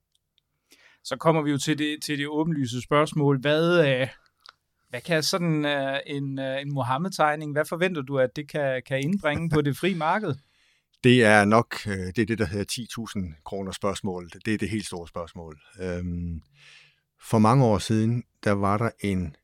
Så 1.03 1.15
kommer 1.17 1.41
vi 1.41 1.51
jo 1.51 1.57
til 1.57 1.77
det, 1.77 1.97
til 2.03 2.17
det 2.17 2.27
åbenlyse 2.27 2.81
spørgsmål. 2.81 3.39
Hvad, 3.39 3.87
øh, 3.87 4.07
hvad 4.89 5.01
kan 5.01 5.23
sådan 5.23 5.65
øh, 5.65 5.99
en, 6.05 6.39
øh, 6.39 6.61
en 6.61 6.73
Mohammed-tegning, 6.73 7.51
hvad 7.51 7.65
forventer 7.65 8.01
du, 8.01 8.19
at 8.19 8.35
det 8.35 8.49
kan, 8.49 8.81
kan 8.85 8.99
indbringe 8.99 9.49
på 9.49 9.61
det 9.61 9.77
frie 9.77 9.95
marked? 9.95 10.35
Det 11.03 11.23
er 11.23 11.45
nok 11.45 11.87
øh, 11.87 11.93
det, 11.93 12.19
er 12.19 12.25
det 12.25 12.37
der 12.37 12.45
hedder 12.45 12.85
10.000 13.35 13.43
kroner 13.43 13.71
spørgsmål. 13.71 14.29
Det 14.45 14.53
er 14.53 14.57
det 14.57 14.69
helt 14.69 14.85
store 14.85 15.07
spørgsmål. 15.07 15.61
Øhm, 15.79 16.41
for 17.29 17.39
mange 17.39 17.65
år 17.65 17.77
siden, 17.77 18.23
der 18.43 18.51
var 18.51 18.77
der 18.77 18.89
en 18.99 19.35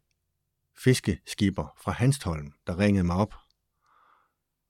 fiskeskipper 0.84 1.76
fra 1.84 1.92
Hanstholm, 1.92 2.52
der 2.68 2.80
ringede 2.80 3.04
mig 3.04 3.16
op. 3.16 3.34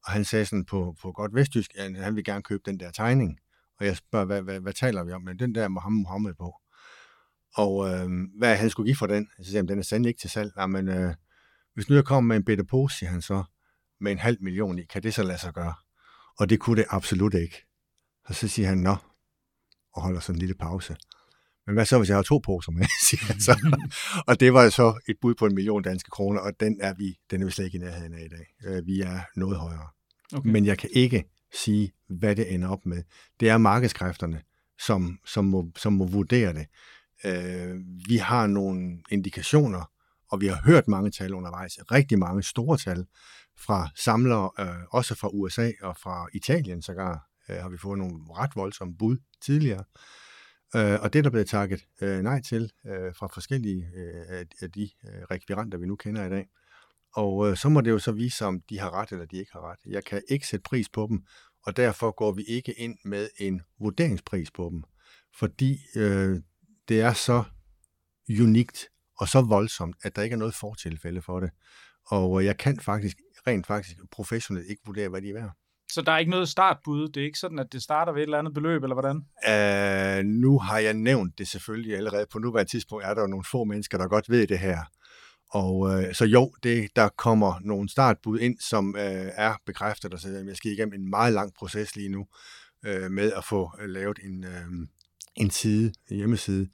Og 0.05 0.11
han 0.11 0.25
sagde 0.25 0.45
sådan 0.45 0.65
på, 0.65 0.95
på 1.01 1.11
godt 1.11 1.35
vestjysk, 1.35 1.71
at 1.75 1.95
han 1.95 2.15
ville 2.15 2.31
gerne 2.31 2.43
købe 2.43 2.63
den 2.65 2.79
der 2.79 2.91
tegning. 2.91 3.39
Og 3.79 3.85
jeg 3.85 3.97
spørger, 3.97 4.25
hvad, 4.25 4.41
hvad, 4.41 4.59
hvad 4.59 4.73
taler 4.73 5.03
vi 5.03 5.11
om? 5.11 5.21
Men 5.21 5.39
den 5.39 5.55
der 5.55 5.67
Mohammed 5.67 6.01
Mohammed 6.01 6.33
på. 6.33 6.55
Og 7.55 7.89
øh, 7.89 8.09
hvad 8.39 8.57
han 8.57 8.69
skulle 8.69 8.87
give 8.87 8.95
for 8.95 9.07
den? 9.07 9.27
Så 9.37 9.43
siger 9.43 9.57
han, 9.57 9.67
den 9.67 9.79
er 9.79 9.83
sandelig 9.83 10.09
ikke 10.09 10.19
til 10.19 10.29
salg. 10.29 10.69
men 10.69 10.87
øh, 10.89 11.13
hvis 11.73 11.89
nu 11.89 11.95
jeg 11.95 12.05
kommer 12.05 12.27
med 12.27 12.35
en 12.35 12.45
bitte 12.45 12.65
pose, 12.65 12.97
siger 12.97 13.09
han 13.09 13.21
så, 13.21 13.43
med 13.99 14.11
en 14.11 14.17
halv 14.17 14.37
million 14.41 14.79
i, 14.79 14.83
kan 14.83 15.03
det 15.03 15.13
så 15.13 15.23
lade 15.23 15.39
sig 15.39 15.53
gøre? 15.53 15.73
Og 16.39 16.49
det 16.49 16.59
kunne 16.59 16.77
det 16.77 16.85
absolut 16.89 17.33
ikke. 17.33 17.65
Og 18.25 18.35
så 18.35 18.47
siger 18.47 18.67
han, 18.67 18.77
nå, 18.77 18.95
og 19.93 20.01
holder 20.01 20.19
sådan 20.19 20.35
en 20.35 20.39
lille 20.39 20.55
pause. 20.55 20.95
Men 21.65 21.73
hvad 21.73 21.85
så, 21.85 21.97
hvis 21.97 22.09
jeg 22.09 22.17
har 22.17 22.23
to 22.23 22.37
poser 22.37 22.71
med, 22.71 22.85
siger 23.09 23.25
han 23.25 23.39
så. 23.41 23.77
og 24.27 24.39
det 24.39 24.53
var 24.53 24.69
så 24.69 24.99
et 25.09 25.15
bud 25.21 25.35
på 25.35 25.45
en 25.45 25.55
million 25.55 25.83
danske 25.83 26.09
kroner, 26.09 26.39
og 26.39 26.59
den 26.59 26.77
er 26.81 26.93
vi, 26.93 27.15
den 27.31 27.41
er 27.41 27.45
vi 27.45 27.51
slet 27.51 27.65
ikke 27.65 27.77
i 27.77 27.81
nærheden 27.81 28.13
af 28.13 28.23
i 28.25 28.27
dag. 28.27 28.45
Øh, 28.65 28.85
vi 28.85 29.01
er 29.01 29.19
noget 29.35 29.57
højere. 29.57 29.87
Okay. 30.33 30.49
Men 30.49 30.65
jeg 30.65 30.77
kan 30.77 30.89
ikke 30.93 31.23
sige, 31.53 31.91
hvad 32.09 32.35
det 32.35 32.53
ender 32.53 32.67
op 32.67 32.85
med. 32.85 33.03
Det 33.39 33.49
er 33.49 33.57
markedskræfterne, 33.57 34.41
som, 34.79 35.19
som, 35.25 35.45
må, 35.45 35.71
som 35.75 35.93
må 35.93 36.05
vurdere 36.05 36.53
det. 36.53 36.67
Øh, 37.25 37.75
vi 38.07 38.17
har 38.17 38.47
nogle 38.47 38.99
indikationer, 39.11 39.91
og 40.31 40.41
vi 40.41 40.47
har 40.47 40.61
hørt 40.65 40.87
mange 40.87 41.11
tal 41.11 41.33
undervejs, 41.33 41.77
rigtig 41.91 42.19
mange 42.19 42.43
store 42.43 42.77
tal, 42.77 43.05
fra 43.65 43.89
samlere, 43.95 44.51
øh, 44.59 44.83
også 44.91 45.15
fra 45.15 45.29
USA 45.33 45.71
og 45.81 45.97
fra 45.97 46.27
Italien 46.33 46.81
sågar, 46.81 47.27
øh, 47.49 47.55
har 47.57 47.69
vi 47.69 47.77
fået 47.77 47.99
nogle 47.99 48.15
ret 48.29 48.51
voldsomme 48.55 48.97
bud 48.97 49.17
tidligere. 49.41 49.83
Øh, 50.75 51.01
og 51.01 51.13
det 51.13 51.23
der 51.23 51.29
blev 51.29 51.45
takket 51.45 51.81
øh, 52.01 52.21
nej 52.21 52.41
til 52.41 52.71
øh, 52.85 53.15
fra 53.15 53.27
forskellige 53.27 53.85
øh, 53.95 54.45
af 54.61 54.71
de 54.71 54.81
øh, 54.81 55.21
rekviranter, 55.31 55.77
vi 55.77 55.85
nu 55.85 55.95
kender 55.95 56.25
i 56.25 56.29
dag. 56.29 56.47
Og 57.13 57.49
øh, 57.49 57.57
så 57.57 57.69
må 57.69 57.81
det 57.81 57.91
jo 57.91 57.99
så 57.99 58.11
vise 58.11 58.45
om 58.45 58.61
de 58.69 58.79
har 58.79 58.91
ret 58.91 59.11
eller 59.11 59.25
de 59.25 59.37
ikke 59.37 59.51
har 59.53 59.71
ret. 59.71 59.79
Jeg 59.85 60.05
kan 60.05 60.21
ikke 60.29 60.47
sætte 60.47 60.63
pris 60.63 60.89
på 60.89 61.07
dem, 61.09 61.25
og 61.65 61.77
derfor 61.77 62.11
går 62.11 62.31
vi 62.31 62.43
ikke 62.43 62.73
ind 62.73 62.97
med 63.05 63.29
en 63.39 63.61
vurderingspris 63.79 64.51
på 64.51 64.69
dem, 64.71 64.83
fordi 65.39 65.77
øh, 65.95 66.37
det 66.87 67.01
er 67.01 67.13
så 67.13 67.43
unikt 68.41 68.87
og 69.17 69.27
så 69.27 69.41
voldsomt, 69.41 69.95
at 70.03 70.15
der 70.15 70.21
ikke 70.21 70.33
er 70.33 70.37
noget 70.37 70.55
fortilfælde 70.55 71.21
for 71.21 71.39
det. 71.39 71.49
Og 72.07 72.39
øh, 72.39 72.45
jeg 72.45 72.57
kan 72.57 72.79
faktisk 72.79 73.17
rent 73.47 73.67
faktisk 73.67 73.97
professionelt 74.11 74.69
ikke 74.69 74.81
vurdere, 74.85 75.09
hvad 75.09 75.21
de 75.21 75.29
er 75.29 75.33
værd. 75.33 75.51
Så 75.91 76.01
der 76.01 76.11
er 76.11 76.17
ikke 76.17 76.31
noget 76.31 76.49
startbud? 76.49 77.07
Det 77.07 77.21
er 77.21 77.25
ikke 77.25 77.39
sådan, 77.39 77.59
at 77.59 77.73
det 77.73 77.81
starter 77.81 78.11
ved 78.11 78.21
et 78.21 78.23
eller 78.23 78.39
andet 78.39 78.53
beløb, 78.53 78.83
eller 78.83 78.95
hvordan? 78.95 79.15
Uh, 79.15 80.25
nu 80.25 80.59
har 80.59 80.79
jeg 80.79 80.93
nævnt 80.93 81.37
det 81.37 81.47
selvfølgelig 81.47 81.95
allerede. 81.95 82.25
På 82.31 82.39
nuværende 82.39 82.71
tidspunkt 82.71 83.05
er 83.05 83.13
der 83.13 83.21
jo 83.21 83.27
nogle 83.27 83.45
få 83.51 83.63
mennesker, 83.63 83.97
der 83.97 84.07
godt 84.07 84.29
ved 84.29 84.47
det 84.47 84.59
her. 84.59 84.79
Og 85.49 85.79
uh, 85.79 86.03
så 86.13 86.25
jo, 86.25 86.53
det, 86.63 86.89
der 86.95 87.09
kommer 87.09 87.59
nogle 87.61 87.89
startbud 87.89 88.39
ind, 88.39 88.59
som 88.59 88.87
uh, 88.87 89.01
er 89.47 89.53
bekræftet. 89.65 90.13
Og 90.13 90.19
så 90.19 90.29
jeg 90.29 90.55
skal 90.57 90.71
igennem 90.71 90.93
en 90.93 91.09
meget 91.09 91.33
lang 91.33 91.53
proces 91.59 91.95
lige 91.95 92.09
nu 92.09 92.27
uh, 92.87 93.11
med 93.11 93.31
at 93.33 93.45
få 93.45 93.71
lavet 93.87 94.19
en, 94.23 94.43
uh, 94.43 94.87
en 95.35 95.49
side, 95.49 95.93
en 96.11 96.17
hjemmeside, 96.17 96.67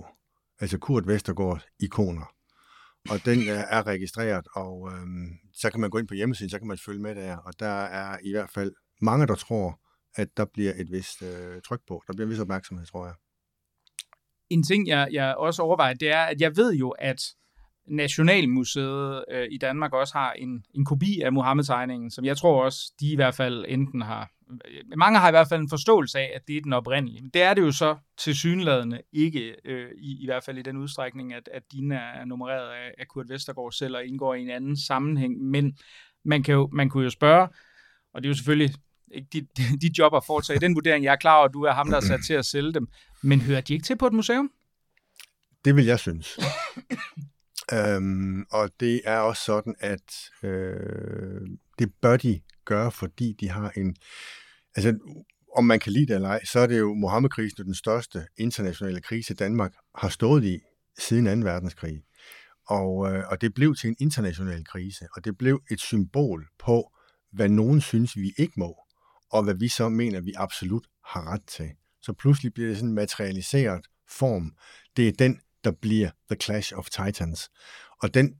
altså 0.60 0.78
Kurt 0.78 1.08
Vestergaard 1.08 1.65
ikoner. 1.80 2.34
Og 3.09 3.25
den 3.25 3.39
øh, 3.39 3.63
er, 3.69 3.88
registreret, 3.88 4.47
og 4.55 4.89
øhm, 4.91 5.29
så 5.53 5.69
kan 5.71 5.81
man 5.81 5.89
gå 5.89 5.97
ind 5.97 6.07
på 6.07 6.13
hjemmesiden, 6.13 6.49
så 6.49 6.57
kan 6.59 6.67
man 6.67 6.77
følge 6.77 7.01
med 7.01 7.15
der, 7.15 7.38
og 7.38 7.59
der 7.59 7.83
er 8.01 8.17
i 8.23 8.31
hvert 8.31 8.49
fald 8.49 8.71
mange, 9.01 9.27
der 9.27 9.35
tror, 9.35 9.79
at 10.15 10.38
der 10.38 10.45
bliver 10.45 10.73
et 10.75 10.91
vist 10.91 11.21
øh, 11.21 11.62
tryk 11.62 11.81
på. 11.88 12.03
Der 12.07 12.13
bliver 12.13 12.25
en 12.25 12.31
vis 12.31 12.39
opmærksomhed, 12.39 12.85
tror 12.85 13.05
jeg. 13.05 13.15
En 14.49 14.63
ting, 14.63 14.88
jeg, 14.88 15.07
jeg 15.12 15.35
også 15.35 15.62
overvejer, 15.62 15.93
det 15.93 16.12
er, 16.12 16.23
at 16.23 16.41
jeg 16.41 16.57
ved 16.57 16.73
jo, 16.73 16.89
at 16.89 17.21
Nationalmuseet 17.88 19.25
øh, 19.31 19.47
i 19.51 19.57
Danmark 19.57 19.93
også 19.93 20.13
har 20.13 20.31
en, 20.31 20.63
en 20.75 20.85
kopi 20.85 21.21
af 21.21 21.33
Mohammed-tegningen, 21.33 22.12
som 22.12 22.25
jeg 22.25 22.38
tror 22.38 22.63
også, 22.63 22.93
de 22.99 23.12
i 23.12 23.15
hvert 23.15 23.35
fald 23.35 23.65
enten 23.67 24.01
har 24.01 24.31
mange 24.97 25.19
har 25.19 25.27
i 25.27 25.31
hvert 25.31 25.49
fald 25.49 25.62
en 25.62 25.69
forståelse 25.69 26.19
af, 26.19 26.31
at 26.35 26.41
det 26.47 26.57
er 26.57 26.62
den 26.62 26.73
oprindelige. 26.73 27.21
Men 27.21 27.31
det 27.33 27.41
er 27.41 27.53
det 27.53 27.62
jo 27.62 27.71
så 27.71 27.97
til 28.17 28.35
synladende 28.35 29.01
ikke, 29.13 29.55
øh, 29.65 29.91
i, 29.97 30.23
i 30.23 30.25
hvert 30.25 30.43
fald 30.43 30.57
i 30.57 30.62
den 30.62 30.77
udstrækning, 30.77 31.33
at, 31.33 31.49
at 31.53 31.63
dine 31.71 31.95
er 31.95 32.25
nummereret 32.25 32.69
af, 32.69 32.93
af 32.97 33.07
Kurt 33.07 33.29
Vestergaard 33.29 33.71
selv 33.71 33.95
og 33.95 34.05
indgår 34.05 34.33
i 34.33 34.41
en 34.41 34.49
anden 34.49 34.77
sammenhæng. 34.77 35.41
Men 35.41 35.77
man, 36.25 36.43
kan 36.43 36.53
jo, 36.53 36.69
man 36.73 36.89
kunne 36.89 37.03
jo 37.03 37.09
spørge, 37.09 37.47
og 38.13 38.23
det 38.23 38.25
er 38.25 38.29
jo 38.29 38.35
selvfølgelig 38.35 38.75
ikke 39.12 39.27
dit, 39.33 39.45
dit 39.81 39.97
job 39.97 40.15
at 40.15 40.23
foretage 40.27 40.59
den 40.59 40.75
vurdering. 40.75 41.03
Jeg 41.03 41.12
er 41.12 41.17
klar 41.17 41.35
over, 41.38 41.45
at 41.45 41.53
du 41.53 41.63
er 41.63 41.71
ham, 41.71 41.89
der 41.89 41.97
er 41.97 42.01
sat 42.01 42.19
til 42.25 42.33
at 42.33 42.45
sælge 42.45 42.73
dem. 42.73 42.88
Men 43.23 43.41
hører 43.41 43.62
de 43.62 43.73
ikke 43.73 43.85
til 43.85 43.97
på 43.97 44.07
et 44.07 44.13
museum? 44.13 44.51
Det 45.65 45.75
vil 45.75 45.85
jeg 45.85 45.99
synes. 45.99 46.39
øhm, 47.73 48.45
og 48.51 48.69
det 48.79 49.01
er 49.05 49.19
også 49.19 49.43
sådan, 49.43 49.75
at 49.79 50.29
øh, 50.43 51.41
det 51.79 51.93
bør 52.01 52.17
de 52.17 52.41
gøre, 52.65 52.91
fordi 52.91 53.35
de 53.39 53.49
har 53.49 53.69
en 53.69 53.95
Altså, 54.75 54.97
om 55.55 55.65
man 55.65 55.79
kan 55.79 55.93
lide 55.93 56.05
det 56.05 56.15
eller 56.15 56.29
ej, 56.29 56.45
så 56.45 56.60
er 56.60 56.67
det 56.67 56.79
jo 56.79 56.93
Mohammed-krisen 56.93 57.65
den 57.65 57.75
største 57.75 58.27
internationale 58.38 59.01
krise, 59.01 59.34
Danmark 59.34 59.73
har 59.95 60.10
stået 60.10 60.43
i 60.43 60.60
siden 60.99 61.41
2. 61.41 61.45
verdenskrig. 61.45 62.03
Og, 62.67 63.12
øh, 63.12 63.23
og 63.27 63.41
det 63.41 63.53
blev 63.53 63.75
til 63.75 63.88
en 63.88 63.95
international 63.99 64.65
krise, 64.65 65.08
og 65.15 65.25
det 65.25 65.38
blev 65.38 65.62
et 65.71 65.79
symbol 65.79 66.47
på, 66.60 66.91
hvad 67.32 67.49
nogen 67.49 67.82
synes, 67.82 68.15
vi 68.15 68.34
ikke 68.38 68.53
må, 68.58 68.77
og 69.32 69.43
hvad 69.43 69.53
vi 69.53 69.67
så 69.67 69.89
mener, 69.89 70.21
vi 70.21 70.34
absolut 70.38 70.88
har 71.05 71.34
ret 71.34 71.45
til. 71.47 71.69
Så 72.01 72.13
pludselig 72.13 72.53
bliver 72.53 72.69
det 72.69 72.77
sådan 72.77 72.89
en 72.89 72.95
materialiseret 72.95 73.88
form. 74.10 74.55
Det 74.97 75.08
er 75.08 75.12
den, 75.12 75.39
der 75.63 75.71
bliver 75.71 76.10
The 76.29 76.36
Clash 76.41 76.73
of 76.75 76.89
Titans. 76.89 77.49
Og 78.01 78.13
den 78.13 78.36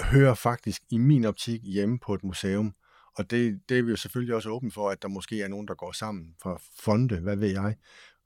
hører 0.00 0.34
faktisk 0.34 0.82
i 0.90 0.98
min 0.98 1.24
optik 1.24 1.60
hjemme 1.62 1.98
på 1.98 2.14
et 2.14 2.24
museum, 2.24 2.74
og 3.14 3.30
det, 3.30 3.60
det 3.68 3.78
er 3.78 3.82
vi 3.82 3.90
jo 3.90 3.96
selvfølgelig 3.96 4.34
også 4.34 4.50
åbne 4.50 4.70
for, 4.70 4.90
at 4.90 5.02
der 5.02 5.08
måske 5.08 5.42
er 5.42 5.48
nogen, 5.48 5.68
der 5.68 5.74
går 5.74 5.92
sammen 5.92 6.34
fra 6.42 6.60
fonde, 6.80 7.20
hvad 7.20 7.36
ved 7.36 7.48
jeg, 7.48 7.76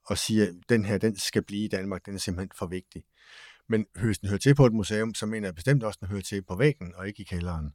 og 0.05 0.17
siger, 0.17 0.47
at 0.47 0.53
den 0.69 0.85
her, 0.85 0.97
den 0.97 1.15
skal 1.15 1.43
blive 1.43 1.65
i 1.65 1.67
Danmark, 1.67 2.05
den 2.05 2.15
er 2.15 2.19
simpelthen 2.19 2.51
for 2.55 2.67
vigtig. 2.67 3.03
Men 3.69 3.85
hvis 4.03 4.19
den 4.19 4.29
hører 4.29 4.39
til 4.39 4.55
på 4.55 4.65
et 4.65 4.73
museum, 4.73 5.13
så 5.13 5.25
mener 5.25 5.47
jeg 5.47 5.55
bestemt 5.55 5.83
også, 5.83 5.97
at 5.97 6.01
den 6.01 6.07
hører 6.11 6.21
til 6.21 6.41
på 6.41 6.55
væggen 6.55 6.95
og 6.95 7.07
ikke 7.07 7.21
i 7.21 7.25
kælderen. 7.25 7.73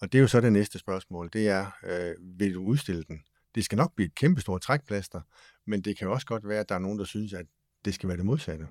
Og 0.00 0.12
det 0.12 0.18
er 0.18 0.22
jo 0.22 0.28
så 0.28 0.40
det 0.40 0.52
næste 0.52 0.78
spørgsmål, 0.78 1.30
det 1.32 1.48
er, 1.48 1.70
øh, 1.84 2.14
vil 2.38 2.54
du 2.54 2.62
udstille 2.62 3.02
den? 3.02 3.20
Det 3.54 3.64
skal 3.64 3.76
nok 3.76 3.94
blive 3.94 4.06
et 4.06 4.14
kæmpestort 4.14 4.62
trækplaster, 4.62 5.20
men 5.66 5.82
det 5.82 5.98
kan 5.98 6.06
jo 6.06 6.12
også 6.12 6.26
godt 6.26 6.48
være, 6.48 6.60
at 6.60 6.68
der 6.68 6.74
er 6.74 6.78
nogen, 6.78 6.98
der 6.98 7.04
synes, 7.04 7.32
at 7.32 7.46
det 7.84 7.94
skal 7.94 8.08
være 8.08 8.16
det 8.16 8.26
modsatte 8.26 8.66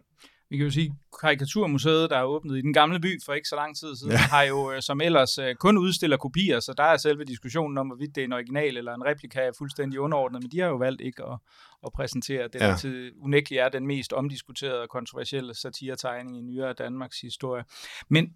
vi 0.49 0.57
kan 0.57 0.65
jo 0.65 0.71
sige, 0.71 0.95
Karikaturmuseet, 1.21 2.09
der 2.09 2.17
er 2.17 2.23
åbnet 2.23 2.57
i 2.57 2.61
den 2.61 2.73
gamle 2.73 2.99
by 2.99 3.21
for 3.25 3.33
ikke 3.33 3.47
så 3.47 3.55
lang 3.55 3.77
tid 3.77 3.95
siden, 3.95 4.11
ja. 4.11 4.17
har 4.17 4.43
jo 4.43 4.71
øh, 4.71 4.81
som 4.81 5.01
ellers 5.01 5.37
øh, 5.37 5.55
kun 5.55 5.77
udstiller 5.77 6.17
kopier, 6.17 6.59
så 6.59 6.73
der 6.77 6.83
er 6.83 6.97
selve 6.97 7.25
diskussionen 7.25 7.77
om, 7.77 7.87
hvorvidt 7.87 8.15
det 8.15 8.21
er 8.21 8.25
en 8.25 8.33
original 8.33 8.77
eller 8.77 8.93
en 8.93 9.05
replika, 9.05 9.39
er 9.39 9.51
fuldstændig 9.57 9.99
underordnet, 9.99 10.43
men 10.43 10.51
de 10.51 10.59
har 10.59 10.67
jo 10.67 10.75
valgt 10.75 11.01
ikke 11.01 11.23
at, 11.23 11.37
at 11.85 11.93
præsentere 11.93 12.47
det, 12.47 12.55
ja. 12.55 12.67
der 12.67 12.77
til 12.77 13.11
unægteligt 13.21 13.61
er 13.61 13.69
den 13.69 13.87
mest 13.87 14.13
omdiskuterede 14.13 14.81
og 14.81 14.89
kontroversielle 14.89 15.53
satiretegning 15.53 16.37
i 16.37 16.41
nyere 16.41 16.73
Danmarks 16.73 17.21
historie. 17.21 17.63
Men, 18.09 18.33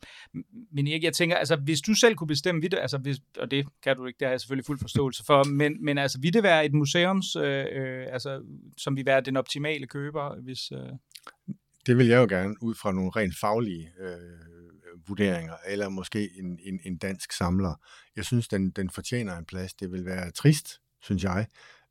men 0.71 0.87
jeg, 0.87 1.03
jeg 1.03 1.13
tænker, 1.13 1.35
altså 1.35 1.55
hvis 1.55 1.81
du 1.81 1.93
selv 1.93 2.15
kunne 2.15 2.27
bestemme, 2.27 2.61
det, 2.61 2.73
altså 2.73 2.97
hvis, 2.97 3.17
og 3.39 3.51
det 3.51 3.67
kan 3.83 3.95
du 3.95 4.05
ikke, 4.05 4.17
det 4.19 4.25
har 4.25 4.31
jeg 4.31 4.41
selvfølgelig 4.41 4.65
fuld 4.65 4.79
forståelse 4.79 5.23
for, 5.25 5.43
men, 5.43 5.85
men 5.85 5.97
altså 5.97 6.19
vil 6.21 6.33
det 6.33 6.43
være 6.43 6.65
et 6.65 6.73
museums, 6.73 7.35
øh, 7.35 7.65
øh, 7.71 8.05
altså 8.09 8.41
som 8.77 8.95
vil 8.97 9.05
være 9.05 9.21
den 9.21 9.37
optimale 9.37 9.87
køber, 9.87 10.41
hvis... 10.41 10.71
Øh 10.71 10.89
det 11.85 11.97
vil 11.97 12.07
jeg 12.07 12.17
jo 12.17 12.25
gerne, 12.29 12.55
ud 12.61 12.75
fra 12.75 12.91
nogle 12.91 13.09
rent 13.09 13.37
faglige 13.39 13.93
øh, 13.99 15.07
vurderinger, 15.07 15.55
eller 15.67 15.89
måske 15.89 16.29
en, 16.39 16.59
en, 16.63 16.79
en 16.83 16.97
dansk 16.97 17.31
samler. 17.31 17.75
Jeg 18.15 18.25
synes, 18.25 18.47
den, 18.47 18.71
den 18.71 18.89
fortjener 18.89 19.37
en 19.37 19.45
plads. 19.45 19.73
Det 19.73 19.91
vil 19.91 20.05
være 20.05 20.31
trist, 20.31 20.81
synes 21.01 21.23
jeg, 21.23 21.47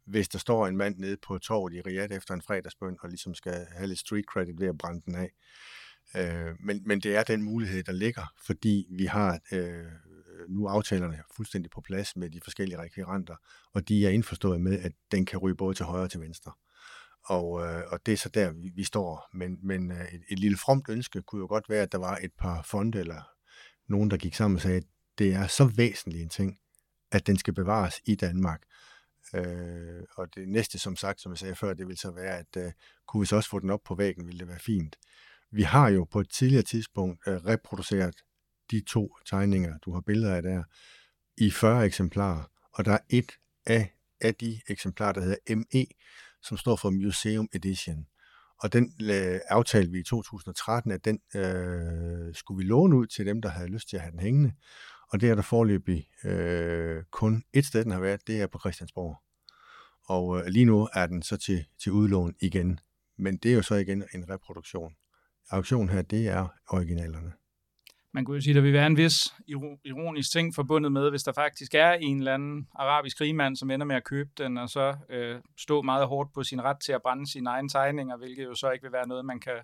hvis 0.07 0.29
der 0.29 0.39
står 0.39 0.67
en 0.67 0.77
mand 0.77 0.99
nede 0.99 1.17
på 1.17 1.39
torvet 1.39 1.75
i 1.75 1.81
Riyadh 1.81 2.17
efter 2.17 2.35
en 2.35 2.43
fredagsbøn, 2.43 2.97
og 3.01 3.09
ligesom 3.09 3.35
skal 3.35 3.67
have 3.71 3.87
lidt 3.87 3.99
street 3.99 4.25
credit 4.25 4.61
ved 4.61 4.69
at 4.69 4.79
brænde 4.79 5.03
den 5.07 5.15
af. 5.15 5.31
Øh, 6.17 6.55
men, 6.61 6.83
men 6.87 7.01
det 7.01 7.17
er 7.17 7.23
den 7.23 7.43
mulighed, 7.43 7.83
der 7.83 7.93
ligger, 7.93 8.33
fordi 8.47 8.87
vi 8.91 9.05
har 9.05 9.41
øh, 9.53 9.85
nu 10.49 10.67
aftalerne 10.67 11.23
fuldstændig 11.37 11.71
på 11.71 11.81
plads 11.81 12.17
med 12.17 12.31
de 12.31 12.41
forskellige 12.45 12.79
rekvirenter, 12.79 13.37
og 13.73 13.89
de 13.89 14.07
er 14.07 14.11
indforstået 14.11 14.61
med, 14.61 14.79
at 14.79 14.93
den 15.11 15.27
kan 15.27 15.39
ryge 15.39 15.57
både 15.57 15.75
til 15.75 15.85
højre 15.85 16.03
og 16.03 16.11
til 16.11 16.21
venstre. 16.21 16.53
Og, 17.25 17.67
øh, 17.67 17.83
og 17.87 18.07
det 18.07 18.13
er 18.13 18.17
så 18.17 18.29
der, 18.29 18.53
vi, 18.53 18.71
vi 18.75 18.85
står. 18.85 19.29
Men, 19.33 19.59
men 19.63 19.93
øh, 19.93 20.13
et, 20.13 20.23
et 20.29 20.39
lille 20.39 20.59
fromt 20.59 20.89
ønske 20.89 21.23
kunne 21.23 21.41
jo 21.41 21.47
godt 21.47 21.69
være, 21.69 21.83
at 21.83 21.93
der 21.93 21.99
var 21.99 22.17
et 22.17 22.33
par 22.39 22.63
fonde 22.63 22.99
eller 22.99 23.23
nogen, 23.89 24.11
der 24.11 24.17
gik 24.17 24.35
sammen 24.35 24.57
og 24.57 24.63
sagde, 24.63 24.77
at 24.77 24.85
det 25.19 25.35
er 25.35 25.47
så 25.47 25.65
væsentlig 25.65 26.23
en 26.23 26.29
ting, 26.29 26.59
at 27.13 27.27
den 27.27 27.39
skal 27.39 27.55
bevares 27.55 28.01
i 28.05 28.15
Danmark. 28.15 28.63
Øh, 29.35 30.03
og 30.17 30.35
det 30.35 30.49
næste, 30.49 30.79
som 30.79 30.97
sagt, 30.97 31.21
som 31.21 31.33
jeg 31.33 31.39
sagde 31.39 31.55
før, 31.55 31.75
det 31.75 31.89
vil 31.89 31.99
så 31.99 32.11
være, 32.11 32.39
at 32.39 32.57
øh, 32.57 32.73
kunne 33.07 33.21
vi 33.21 33.27
så 33.27 33.37
også 33.37 33.51
få 33.51 33.59
den 33.59 33.71
op 33.71 33.83
på 33.85 33.95
væggen, 33.95 34.27
ville 34.27 34.39
det 34.39 34.49
være 34.49 34.59
fint. 34.59 34.97
Vi 35.51 35.63
har 35.63 35.89
jo 35.89 36.05
på 36.05 36.21
et 36.21 36.31
tidligere 36.31 36.63
tidspunkt 36.63 37.29
øh, 37.29 37.35
reproduceret 37.35 38.15
de 38.71 38.81
to 38.81 39.17
tegninger, 39.27 39.79
du 39.79 39.93
har 39.93 40.01
billeder 40.01 40.37
af 40.37 40.43
der, 40.43 40.63
i 41.37 41.51
40 41.51 41.87
eksemplarer, 41.87 42.45
og 42.73 42.85
der 42.85 42.93
er 42.93 42.99
et 43.09 43.33
af, 43.67 43.95
af 44.21 44.35
de 44.35 44.61
eksemplarer, 44.69 45.13
der 45.13 45.21
hedder 45.21 45.57
ME, 45.57 45.87
som 46.43 46.57
står 46.57 46.77
for 46.77 46.91
Museum 46.91 47.49
Edition. 47.53 48.07
Og 48.63 48.73
den 48.73 48.93
øh, 49.03 49.41
aftalte 49.49 49.91
vi 49.93 49.99
i 50.01 50.03
2013, 50.03 50.93
at 50.93 51.05
den 51.05 51.21
øh, 51.35 52.35
skulle 52.35 52.59
vi 52.59 52.65
låne 52.65 52.97
ud 52.97 53.07
til 53.07 53.27
dem, 53.27 53.43
der 53.43 53.49
havde 53.49 53.69
lyst 53.69 53.89
til 53.89 53.97
at 53.97 54.03
have 54.03 54.13
den 54.13 54.21
hængende. 54.21 54.53
Og 55.13 55.21
det 55.21 55.31
er 55.31 55.35
der 55.35 55.43
forløbig 55.43 56.09
øh, 56.25 57.03
kun 57.11 57.45
et 57.53 57.67
sted, 57.67 57.85
den 57.85 57.93
har 57.93 58.01
været, 58.01 58.27
det 58.27 58.43
er 58.43 58.47
på 58.47 58.59
Christiansborg. 58.59 59.17
Og 60.05 60.39
øh, 60.39 60.47
lige 60.47 60.65
nu 60.65 60.89
er 60.93 61.07
den 61.07 61.23
så 61.23 61.37
til, 61.37 61.65
til 61.83 61.93
udlån 61.93 62.35
igen. 62.41 62.81
Men 63.19 63.37
det 63.37 63.51
er 63.51 63.55
jo 63.55 63.63
så 63.63 63.75
igen 63.75 64.05
en 64.15 64.31
reproduktion. 64.31 64.95
Auktionen 65.51 65.89
her, 65.89 66.03
det 66.03 66.29
er 66.29 66.49
originalerne 66.69 67.33
man 68.15 68.25
kunne 68.25 68.35
jo 68.35 68.41
sige, 68.41 68.51
at 68.51 68.55
der 68.55 68.63
vil 68.63 68.73
være 68.73 68.87
en 68.87 68.97
vis 68.97 69.35
ironisk 69.85 70.33
ting 70.33 70.55
forbundet 70.55 70.93
med, 70.93 71.11
hvis 71.11 71.23
der 71.23 71.33
faktisk 71.33 71.75
er 71.75 71.93
en 71.93 72.19
eller 72.19 72.35
anden 72.35 72.69
arabisk 72.75 73.21
rigmand, 73.21 73.57
som 73.57 73.71
ender 73.71 73.87
med 73.87 73.97
at 73.97 74.05
købe 74.05 74.31
den, 74.39 74.59
og 74.59 74.69
så 74.69 74.97
øh, 75.11 75.41
stå 75.59 75.83
meget 75.83 76.07
hårdt 76.07 76.33
på 76.35 76.43
sin 76.43 76.63
ret 76.63 76.81
til 76.81 76.93
at 76.93 77.03
brænde 77.03 77.31
sine 77.31 77.51
egne 77.51 77.69
tegninger, 77.69 78.17
hvilket 78.17 78.45
jo 78.45 78.55
så 78.55 78.71
ikke 78.71 78.83
vil 78.83 78.93
være 78.93 79.09
noget, 79.09 79.25
man 79.25 79.41
kan 79.41 79.59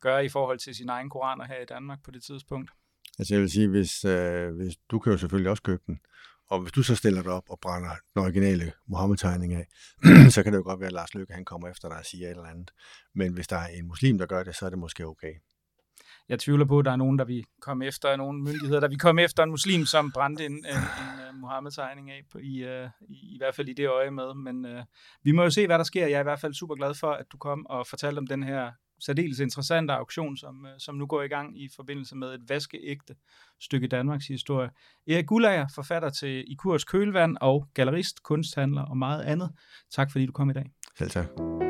gøre 0.00 0.24
i 0.24 0.28
forhold 0.28 0.58
til 0.58 0.74
sine 0.74 0.92
egne 0.92 1.10
koraner 1.10 1.44
her 1.44 1.62
i 1.62 1.64
Danmark 1.64 1.98
på 2.04 2.10
det 2.10 2.22
tidspunkt. 2.22 2.70
Altså 3.18 3.34
jeg 3.34 3.40
vil 3.40 3.50
sige, 3.50 3.68
hvis, 3.68 4.04
øh, 4.04 4.54
hvis 4.56 4.76
du 4.90 4.98
kan 4.98 5.12
jo 5.12 5.18
selvfølgelig 5.18 5.50
også 5.50 5.62
købe 5.62 5.82
den, 5.86 6.00
og 6.50 6.60
hvis 6.60 6.72
du 6.72 6.82
så 6.82 6.96
stiller 6.96 7.22
dig 7.22 7.32
op 7.32 7.50
og 7.50 7.58
brænder 7.60 7.90
den 8.14 8.22
originale 8.22 8.72
Mohammed-tegning 8.86 9.54
af, 9.54 9.66
så 10.34 10.42
kan 10.42 10.52
det 10.52 10.58
jo 10.58 10.62
godt 10.62 10.80
være, 10.80 10.86
at 10.86 10.92
Lars 10.92 11.14
Løkke 11.14 11.32
han 11.32 11.44
kommer 11.44 11.68
efter 11.68 11.88
dig 11.88 11.98
og 11.98 12.04
siger 12.04 12.26
et 12.26 12.30
eller 12.30 12.44
andet. 12.44 12.70
Men 13.14 13.32
hvis 13.32 13.48
der 13.48 13.56
er 13.56 13.66
en 13.66 13.86
muslim, 13.86 14.18
der 14.18 14.26
gør 14.26 14.42
det, 14.42 14.56
så 14.56 14.66
er 14.66 14.70
det 14.70 14.78
måske 14.78 15.06
okay 15.06 15.34
jeg 16.28 16.38
tvivler 16.38 16.64
på, 16.64 16.78
at 16.78 16.84
der 16.84 16.90
er 16.90 16.96
nogen, 16.96 17.18
der 17.18 17.24
vi 17.24 17.44
komme 17.60 17.86
efter, 17.86 18.16
nogle 18.16 18.38
myndigheder, 18.38 18.80
der 18.80 18.88
vi 18.88 18.96
komme 18.96 19.22
efter 19.22 19.42
en 19.42 19.50
muslim, 19.50 19.86
som 19.86 20.12
brændte 20.12 20.46
en, 20.46 20.52
en, 20.52 20.58
en 20.58 20.66
øh, 20.66 21.34
uh, 21.34 21.40
Mohammed-tegning 21.40 22.10
af, 22.10 22.22
på, 22.32 22.38
i, 22.38 22.64
uh, 22.64 22.90
i, 23.08 23.34
i 23.34 23.36
hvert 23.38 23.54
fald 23.54 23.68
i 23.68 23.72
det 23.72 23.88
øje 23.88 24.10
med. 24.10 24.34
Men 24.34 24.64
uh, 24.64 24.82
vi 25.22 25.32
må 25.32 25.42
jo 25.42 25.50
se, 25.50 25.66
hvad 25.66 25.78
der 25.78 25.84
sker. 25.84 26.06
Jeg 26.06 26.16
er 26.16 26.20
i 26.20 26.22
hvert 26.22 26.40
fald 26.40 26.54
super 26.54 26.74
glad 26.74 26.94
for, 26.94 27.10
at 27.10 27.26
du 27.32 27.36
kom 27.36 27.66
og 27.66 27.86
fortalte 27.86 28.18
om 28.18 28.26
den 28.26 28.42
her 28.42 28.72
særdeles 29.00 29.38
interessante 29.38 29.92
auktion, 29.92 30.36
som, 30.36 30.64
uh, 30.64 30.70
som 30.78 30.94
nu 30.94 31.06
går 31.06 31.22
i 31.22 31.28
gang 31.28 31.62
i 31.62 31.68
forbindelse 31.76 32.16
med 32.16 32.34
et 32.34 32.40
vaskeægte 32.48 33.14
stykke 33.60 33.86
Danmarks 33.86 34.26
historie. 34.26 34.70
Erik 35.08 35.26
Gullager, 35.26 35.66
forfatter 35.74 36.10
til 36.10 36.44
I 36.52 36.54
Kurs 36.54 36.84
Kølvand 36.84 37.36
og 37.40 37.68
gallerist, 37.74 38.22
kunsthandler 38.22 38.82
og 38.82 38.96
meget 38.96 39.22
andet. 39.22 39.52
Tak 39.90 40.12
fordi 40.12 40.26
du 40.26 40.32
kom 40.32 40.50
i 40.50 40.52
dag. 40.52 40.70
Selv 40.98 41.10
tak. 41.10 41.67